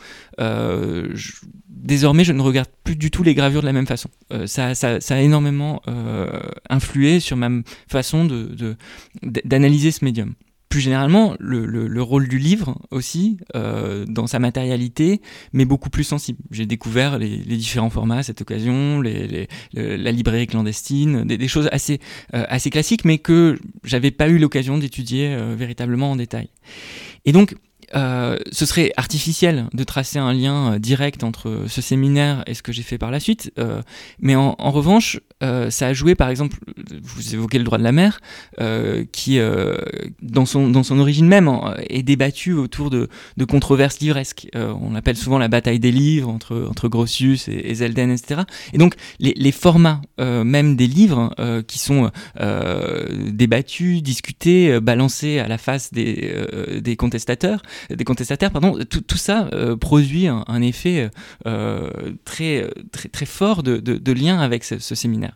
désormais, 1.70 2.24
je 2.24 2.34
ne 2.34 2.42
regarde 2.42 2.70
plus 2.84 2.96
du 2.96 3.12
tout 3.12 3.24
les 3.24 3.36
gravures 3.36 3.62
de 3.62 3.68
la 3.68 3.74
même 3.74 3.88
façon. 3.88 4.10
Ça, 4.46 4.72
a 4.72 5.22
énormément 5.22 5.82
influé 6.70 7.20
sur 7.20 7.38
ma 7.38 7.50
façon 7.88 8.28
d'analyser 9.24 9.92
ce 9.92 10.06
médium 10.06 10.34
plus 10.70 10.82
généralement, 10.82 11.36
le, 11.40 11.66
le, 11.66 12.02
rôle 12.02 12.28
du 12.28 12.38
livre 12.38 12.78
aussi, 12.92 13.38
euh, 13.56 14.06
dans 14.06 14.28
sa 14.28 14.40
matérialité, 14.40 15.22
mais 15.54 15.66
beaucoup 15.66 15.90
plus 15.90 16.04
sensible. 16.04 16.40
J'ai 16.52 16.66
découvert 16.66 17.18
les, 17.18 17.38
les, 17.38 17.58
différents 17.58 17.90
formats 17.90 18.18
à 18.18 18.24
cette 18.24 18.42
occasion, 18.42 19.02
les, 19.02 19.28
les, 19.74 19.98
la 19.98 20.12
librairie 20.12 20.48
clandestine, 20.48 21.24
des, 21.24 21.38
des 21.38 21.48
choses 21.48 21.70
assez, 21.72 22.00
euh, 22.34 22.46
assez 22.50 22.70
classiques, 22.70 23.06
mais 23.06 23.18
que 23.18 23.60
j'avais 23.84 24.12
pas 24.12 24.28
eu 24.28 24.38
l'occasion 24.38 24.78
d'étudier 24.78 25.34
euh, 25.34 25.56
véritablement 25.58 26.12
en 26.12 26.16
détail. 26.16 26.50
Et 27.26 27.32
donc, 27.32 27.56
euh, 27.96 28.38
ce 28.52 28.66
serait 28.66 28.92
artificiel 28.98 29.68
de 29.74 29.84
tracer 29.86 30.20
un 30.20 30.34
lien 30.34 30.74
euh, 30.74 30.80
direct 30.80 31.24
entre 31.24 31.66
ce 31.68 31.82
séminaire 31.82 32.44
et 32.46 32.54
ce 32.54 32.62
que 32.62 32.74
j'ai 32.74 32.84
fait 32.84 32.98
par 32.98 33.12
la 33.12 33.20
suite, 33.22 33.52
euh, 33.60 33.82
mais 34.20 34.36
en, 34.36 34.56
en 34.60 34.72
revanche, 34.72 35.22
euh, 35.44 35.70
ça 35.70 35.88
a 35.88 35.94
joué 35.94 36.16
par 36.16 36.30
exemple, 36.30 36.58
vous 37.02 37.36
évoquez 37.36 37.58
le 37.58 37.64
droit 37.64 37.78
de 37.78 37.84
la 37.84 37.92
mer, 37.92 38.20
euh, 38.60 39.06
qui 39.12 39.40
dans, 40.22 40.46
son, 40.46 40.70
dans 40.70 40.84
son 40.84 41.00
origine 41.00 41.28
même 41.28 41.50
est 41.90 42.04
débattu 42.04 42.54
autour 42.54 42.90
de, 42.90 43.10
de 43.38 43.46
controverses 43.46 44.00
livresques. 44.00 44.48
on 44.56 44.96
appelle 44.96 45.18
souvent 45.18 45.38
la 45.38 45.48
bataille 45.48 45.80
des 45.80 45.92
livres 45.92 46.30
entre, 46.30 46.68
entre 46.70 46.88
Grotius 46.88 47.48
et, 47.48 47.62
et 47.66 47.76
Zelden, 47.76 48.12
etc. 48.12 48.42
Et 48.74 48.78
donc 48.78 48.96
les, 49.20 49.34
les 49.36 49.52
formats 49.52 50.02
même 50.18 50.76
des 50.76 50.88
livres 50.88 51.34
qui 51.68 51.80
sont 51.80 52.12
débattus, 53.32 54.02
discutés, 54.02 54.80
balancés 54.80 55.40
à 55.40 55.48
la 55.48 55.58
face 55.58 55.94
des, 55.94 56.34
des 56.82 56.96
contestateurs, 56.96 57.62
des 57.90 58.04
contestataires, 58.04 58.52
pardon, 58.52 58.78
tout, 58.90 59.02
tout 59.02 59.18
ça 59.18 59.50
euh, 59.54 59.76
produit 59.76 60.28
un, 60.28 60.62
effet 60.62 61.10
euh, 61.46 61.90
très, 62.26 62.70
très, 62.92 63.10
très 63.10 63.26
fort 63.26 63.64
de, 63.64 63.78
de, 63.78 63.98
de 63.98 64.12
lien 64.12 64.40
avec 64.40 64.64
ce 64.64 64.96
séminaire. 64.96 65.27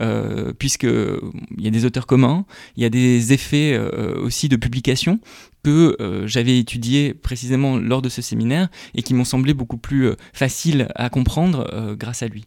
Euh, 0.00 0.52
Puisqu'il 0.58 1.20
y 1.58 1.66
a 1.66 1.70
des 1.70 1.84
auteurs 1.84 2.06
communs, 2.06 2.44
il 2.76 2.82
y 2.82 2.86
a 2.86 2.90
des 2.90 3.32
effets 3.32 3.72
euh, 3.74 4.14
aussi 4.20 4.48
de 4.48 4.56
publication 4.56 5.20
que 5.62 5.96
euh, 6.00 6.26
j'avais 6.26 6.58
étudié 6.58 7.14
précisément 7.14 7.76
lors 7.76 8.02
de 8.02 8.08
ce 8.08 8.22
séminaire 8.22 8.68
et 8.94 9.02
qui 9.02 9.14
m'ont 9.14 9.24
semblé 9.24 9.54
beaucoup 9.54 9.76
plus 9.76 10.06
euh, 10.06 10.16
faciles 10.32 10.88
à 10.94 11.10
comprendre 11.10 11.68
euh, 11.72 11.94
grâce 11.94 12.22
à 12.22 12.28
lui. 12.28 12.44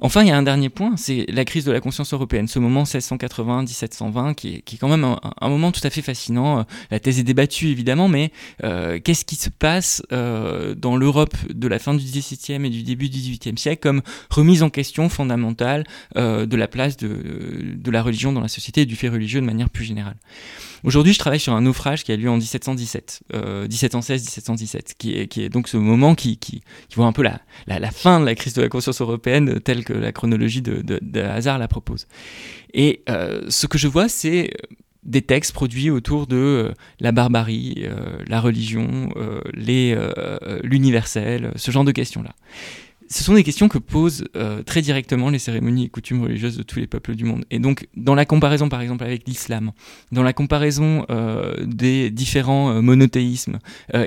Enfin, 0.00 0.22
il 0.22 0.28
y 0.28 0.30
a 0.30 0.36
un 0.36 0.42
dernier 0.42 0.68
point, 0.68 0.96
c'est 0.96 1.26
la 1.28 1.44
crise 1.44 1.64
de 1.64 1.72
la 1.72 1.80
conscience 1.80 2.12
européenne, 2.12 2.48
ce 2.48 2.58
moment 2.58 2.84
1680-1720 2.84 4.34
qui 4.34 4.54
est, 4.56 4.78
quand 4.78 4.88
même 4.88 5.04
un, 5.04 5.48
moment 5.48 5.72
tout 5.72 5.80
à 5.84 5.90
fait 5.90 6.02
fascinant. 6.02 6.64
La 6.90 7.00
thèse 7.00 7.18
est 7.18 7.24
débattue 7.24 7.68
évidemment, 7.68 8.08
mais 8.08 8.30
qu'est-ce 8.60 9.24
qui 9.24 9.36
se 9.36 9.48
passe 9.48 10.02
dans 10.10 10.96
l'Europe 10.96 11.34
de 11.52 11.68
la 11.68 11.78
fin 11.78 11.94
du 11.94 12.04
XVIIe 12.04 12.64
et 12.64 12.70
du 12.70 12.82
début 12.82 13.08
du 13.08 13.18
XVIIIe 13.18 13.58
siècle 13.58 13.82
comme 13.82 14.02
remise 14.30 14.62
en 14.62 14.70
question 14.70 15.08
fondamentale 15.08 15.84
de 16.14 16.56
la 16.56 16.68
place 16.68 16.96
de 16.96 17.90
la 17.90 18.02
religion 18.02 18.32
dans 18.32 18.40
la 18.40 18.48
société 18.48 18.82
et 18.82 18.86
du 18.86 18.96
fait 18.96 19.08
religieux 19.08 19.40
de 19.40 19.46
manière 19.46 19.70
plus 19.70 19.84
générale? 19.84 20.16
Aujourd'hui, 20.86 21.12
je 21.12 21.18
travaille 21.18 21.40
sur 21.40 21.52
un 21.52 21.62
naufrage 21.62 22.04
qui 22.04 22.12
a 22.12 22.16
lieu 22.16 22.30
en 22.30 22.36
1717, 22.36 23.24
euh, 23.34 23.66
1716-1717, 23.66 24.94
qui 24.96 25.18
est, 25.18 25.26
qui 25.26 25.42
est 25.42 25.48
donc 25.48 25.66
ce 25.66 25.76
moment 25.76 26.14
qui, 26.14 26.38
voit 26.94 27.06
un 27.06 27.12
peu 27.12 27.24
la, 27.24 27.90
fin 27.90 28.20
de 28.20 28.24
la 28.24 28.36
crise 28.36 28.54
de 28.54 28.62
la 28.62 28.68
conscience 28.68 29.00
européenne 29.00 29.58
telle 29.58 29.84
que 29.84 29.92
la 29.92 30.12
chronologie 30.12 30.62
de, 30.62 30.82
de, 30.82 31.00
de 31.02 31.20
la 31.20 31.66
propose. 31.66 32.06
Et 32.72 33.02
euh, 33.08 33.42
ce 33.48 33.66
que 33.66 33.78
je 33.78 33.88
vois, 33.88 34.08
c'est 34.08 34.52
des 35.02 35.22
textes 35.22 35.52
produits 35.52 35.90
autour 35.90 36.28
de 36.28 36.36
euh, 36.36 36.72
la 37.00 37.10
barbarie, 37.10 37.78
euh, 37.78 38.22
la 38.28 38.40
religion, 38.40 39.10
euh, 39.16 39.40
euh 39.56 40.60
l'universel, 40.62 41.50
ce 41.56 41.72
genre 41.72 41.84
de 41.84 41.92
questions-là 41.92 42.34
ce 43.08 43.22
sont 43.22 43.34
des 43.34 43.44
questions 43.44 43.68
que 43.68 43.78
posent 43.78 44.24
euh, 44.36 44.62
très 44.62 44.82
directement 44.82 45.30
les 45.30 45.38
cérémonies 45.38 45.84
et 45.84 45.88
coutumes 45.88 46.22
religieuses 46.22 46.56
de 46.56 46.62
tous 46.62 46.78
les 46.78 46.86
peuples 46.86 47.14
du 47.14 47.24
monde. 47.24 47.44
Et 47.50 47.58
donc, 47.58 47.88
dans 47.96 48.14
la 48.14 48.24
comparaison, 48.24 48.68
par 48.68 48.80
exemple, 48.80 49.04
avec 49.04 49.26
l'islam, 49.26 49.72
dans 50.12 50.22
la 50.22 50.32
comparaison 50.32 51.06
euh, 51.10 51.54
des 51.64 52.10
différents 52.10 52.70
euh, 52.70 52.80
monothéismes, 52.80 53.58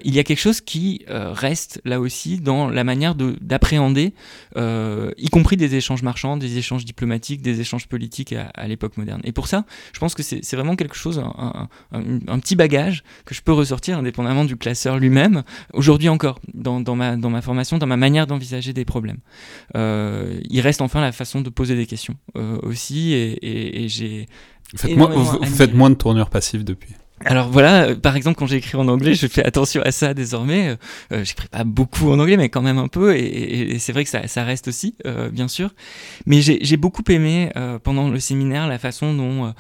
il 0.04 0.14
y 0.14 0.20
a 0.20 0.24
quelque 0.24 0.40
chose 0.40 0.62
qui 0.62 1.06
reste 1.08 1.82
là 1.86 2.00
aussi 2.00 2.40
dans 2.40 2.70
la 2.70 2.84
manière 2.84 3.16
d'appréhender, 3.16 4.14
y 4.56 5.30
compris 5.32 5.58
des 5.58 5.76
échanges 5.76 6.04
marchands, 6.04 6.38
des 6.38 6.58
échanges 6.58 6.86
diplomatiques, 6.86 7.42
des 7.42 7.62
échanges 7.62 7.88
politiques 7.88 8.34
à, 8.34 8.68
l'époque 8.68 8.98
moderne. 8.98 9.22
Et 9.24 9.32
pour 9.32 9.48
ça, 9.48 9.66
je 9.94 10.00
pense 10.00 10.16
que 10.16 10.24
c'est 10.24 10.54
vraiment 10.54 10.76
quelque 10.76 10.96
chose, 10.96 11.22
un, 11.92 12.40
petit 12.40 12.56
bagage 12.56 13.04
que 13.26 13.34
je 13.34 13.42
peux 13.42 13.54
ressortir 13.54 13.98
indépendamment 13.98 14.46
du 14.46 14.56
classeur 14.56 14.98
lui-même, 14.98 15.44
aujourd'hui 15.74 16.10
encore, 16.10 16.40
dans 16.54 16.96
ma 16.96 17.42
formation, 17.42 17.78
dans 17.78 17.88
ma 17.88 17.98
manière 17.98 18.28
d'envisager 18.28 18.74
des 18.74 18.86
problèmes. 18.90 19.22
Euh, 19.76 20.40
il 20.50 20.60
reste 20.62 20.82
enfin 20.82 21.02
la 21.02 21.14
façon 21.14 21.40
de 21.42 21.50
poser 21.50 21.76
des 21.76 21.86
questions 21.86 22.18
euh, 22.36 22.58
aussi, 22.64 23.14
et, 23.14 23.32
et, 23.32 23.84
et 23.84 23.88
j'ai. 23.88 24.28
Faites 24.76 24.98
moins, 24.98 25.10
vous 25.10 25.46
faites 25.46 25.74
moins 25.74 25.90
de 25.90 25.96
tournures 25.96 26.30
passives 26.30 26.64
depuis. 26.64 26.94
Alors 27.26 27.50
voilà, 27.50 27.90
euh, 27.90 27.96
par 27.96 28.16
exemple, 28.16 28.38
quand 28.40 28.48
j'écris 28.48 28.78
en 28.78 28.88
anglais, 28.88 29.14
je 29.14 29.28
fais 29.28 29.44
attention 29.46 29.82
à 29.84 29.92
ça 29.92 30.14
désormais. 30.14 30.78
Euh, 31.12 31.24
j'écris 31.26 31.50
pas 31.50 31.66
beaucoup 31.66 32.10
en 32.12 32.20
anglais, 32.20 32.38
mais 32.38 32.50
quand 32.50 32.62
même 32.62 32.78
un 32.78 32.88
peu, 32.88 33.16
et, 33.16 33.20
et, 33.20 33.76
et 33.76 33.80
c'est 33.80 33.92
vrai 33.92 34.04
que 34.06 34.10
ça, 34.10 34.28
ça 34.28 34.44
reste 34.44 34.68
aussi, 34.68 34.96
euh, 35.06 35.30
bien 35.30 35.48
sûr. 35.48 35.74
Mais 36.26 36.42
j'ai 36.42 36.78
beaucoup 36.78 37.04
aimé 37.10 37.52
euh, 37.58 37.78
pendant 37.78 38.10
le 38.10 38.20
séminaire 38.20 38.68
la 38.68 38.80
façon 38.80 39.14
dont 39.14 39.54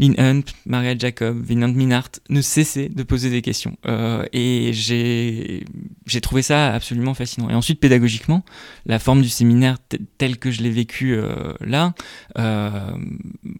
Lynn 0.00 0.14
Hunt, 0.18 0.44
Marielle 0.64 0.98
Jacob, 0.98 1.44
Vinand 1.44 1.74
Minart 1.74 2.08
ne 2.30 2.40
cessaient 2.40 2.88
de 2.88 3.02
poser 3.02 3.28
des 3.28 3.42
questions. 3.42 3.76
Euh, 3.86 4.24
et 4.32 4.72
j'ai 4.72 6.20
trouvé 6.22 6.40
ça 6.40 6.72
absolument 6.72 7.12
fascinant. 7.12 7.50
Et 7.50 7.54
ensuite, 7.54 7.80
pédagogiquement, 7.80 8.42
la 8.86 8.98
forme 8.98 9.20
du 9.20 9.28
séminaire 9.28 9.76
telle 10.16 10.38
que 10.38 10.50
je 10.50 10.62
l'ai 10.62 10.70
vécu 10.70 11.12
euh, 11.12 11.52
là, 11.60 11.92
euh, 12.38 12.92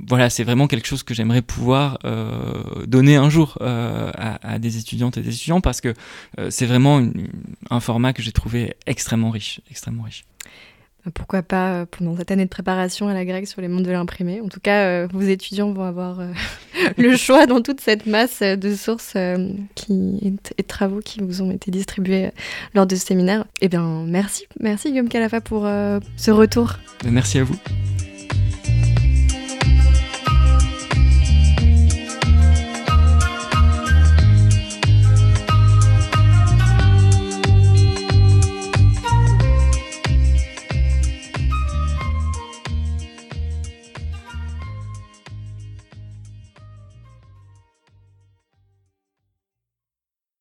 voilà, 0.09 0.31
c'est 0.31 0.45
vraiment 0.45 0.67
quelque 0.67 0.87
chose 0.89 1.03
que 1.03 1.13
j'aimerais 1.13 1.43
pouvoir 1.43 1.99
euh, 2.07 2.87
donner 2.87 3.17
un 3.17 3.29
jour 3.29 3.59
euh, 3.61 4.11
à, 4.15 4.55
à, 4.55 4.59
des 4.59 4.79
étudiantes 4.79 5.19
et 5.19 5.21
des 5.21 5.35
étudiants 5.35 5.61
parce 5.61 5.83
que 5.83 5.93
c'est 6.49 6.67
vraiment 6.67 7.01
une, 7.01 7.29
un 7.69 7.81
format 7.81 8.15
que 8.15 8.23
j'ai 8.23 8.33
trouvé 8.33 8.75
extrêmement 8.87 9.31
riche, 9.31 9.61
extrêmement 9.71 10.05
riche. 10.05 10.25
Pourquoi 11.11 11.43
pas 11.43 11.73
euh, 11.73 11.87
pendant 11.91 12.17
cette 12.17 12.31
année 12.31 12.45
de 12.45 12.51
préparation 12.51 13.09
à 13.09 13.15
la 13.15 13.25
grecque 13.25 13.47
sur 13.47 13.61
les 13.61 13.69
mondes 13.69 13.85
de 13.85 13.91
l'imprimé. 13.91 14.41
En 14.41 14.49
tout 14.49 14.61
cas, 14.61 14.85
euh, 14.85 15.09
vos 15.13 15.23
étudiants 15.23 15.73
vont 15.73 15.85
avoir 15.85 16.21
euh, 16.21 16.33
le 16.99 17.17
choix 17.19 17.47
dans 17.47 17.63
toute 17.63 17.81
cette 17.81 18.07
masse 18.07 18.41
de 18.41 18.75
sources 18.75 19.17
qui, 19.75 20.19
et 20.23 20.31
de 20.31 20.67
travaux 20.67 21.01
qui 21.01 21.21
vous 21.21 21.43
ont 21.43 21.51
été 21.51 21.71
distribués 21.71 22.31
lors 22.75 22.87
de 22.87 22.97
ce 22.97 23.07
séminaire. 23.07 23.45
Eh 23.61 23.69
bien, 23.69 24.05
merci. 24.07 24.47
Merci 24.61 24.91
Guillaume 24.91 25.09
Calafa 25.09 25.41
pour 25.41 25.63
ce 25.63 26.31
retour. 26.31 26.75
Merci 27.05 27.39
à 27.39 27.45
vous. 27.45 27.57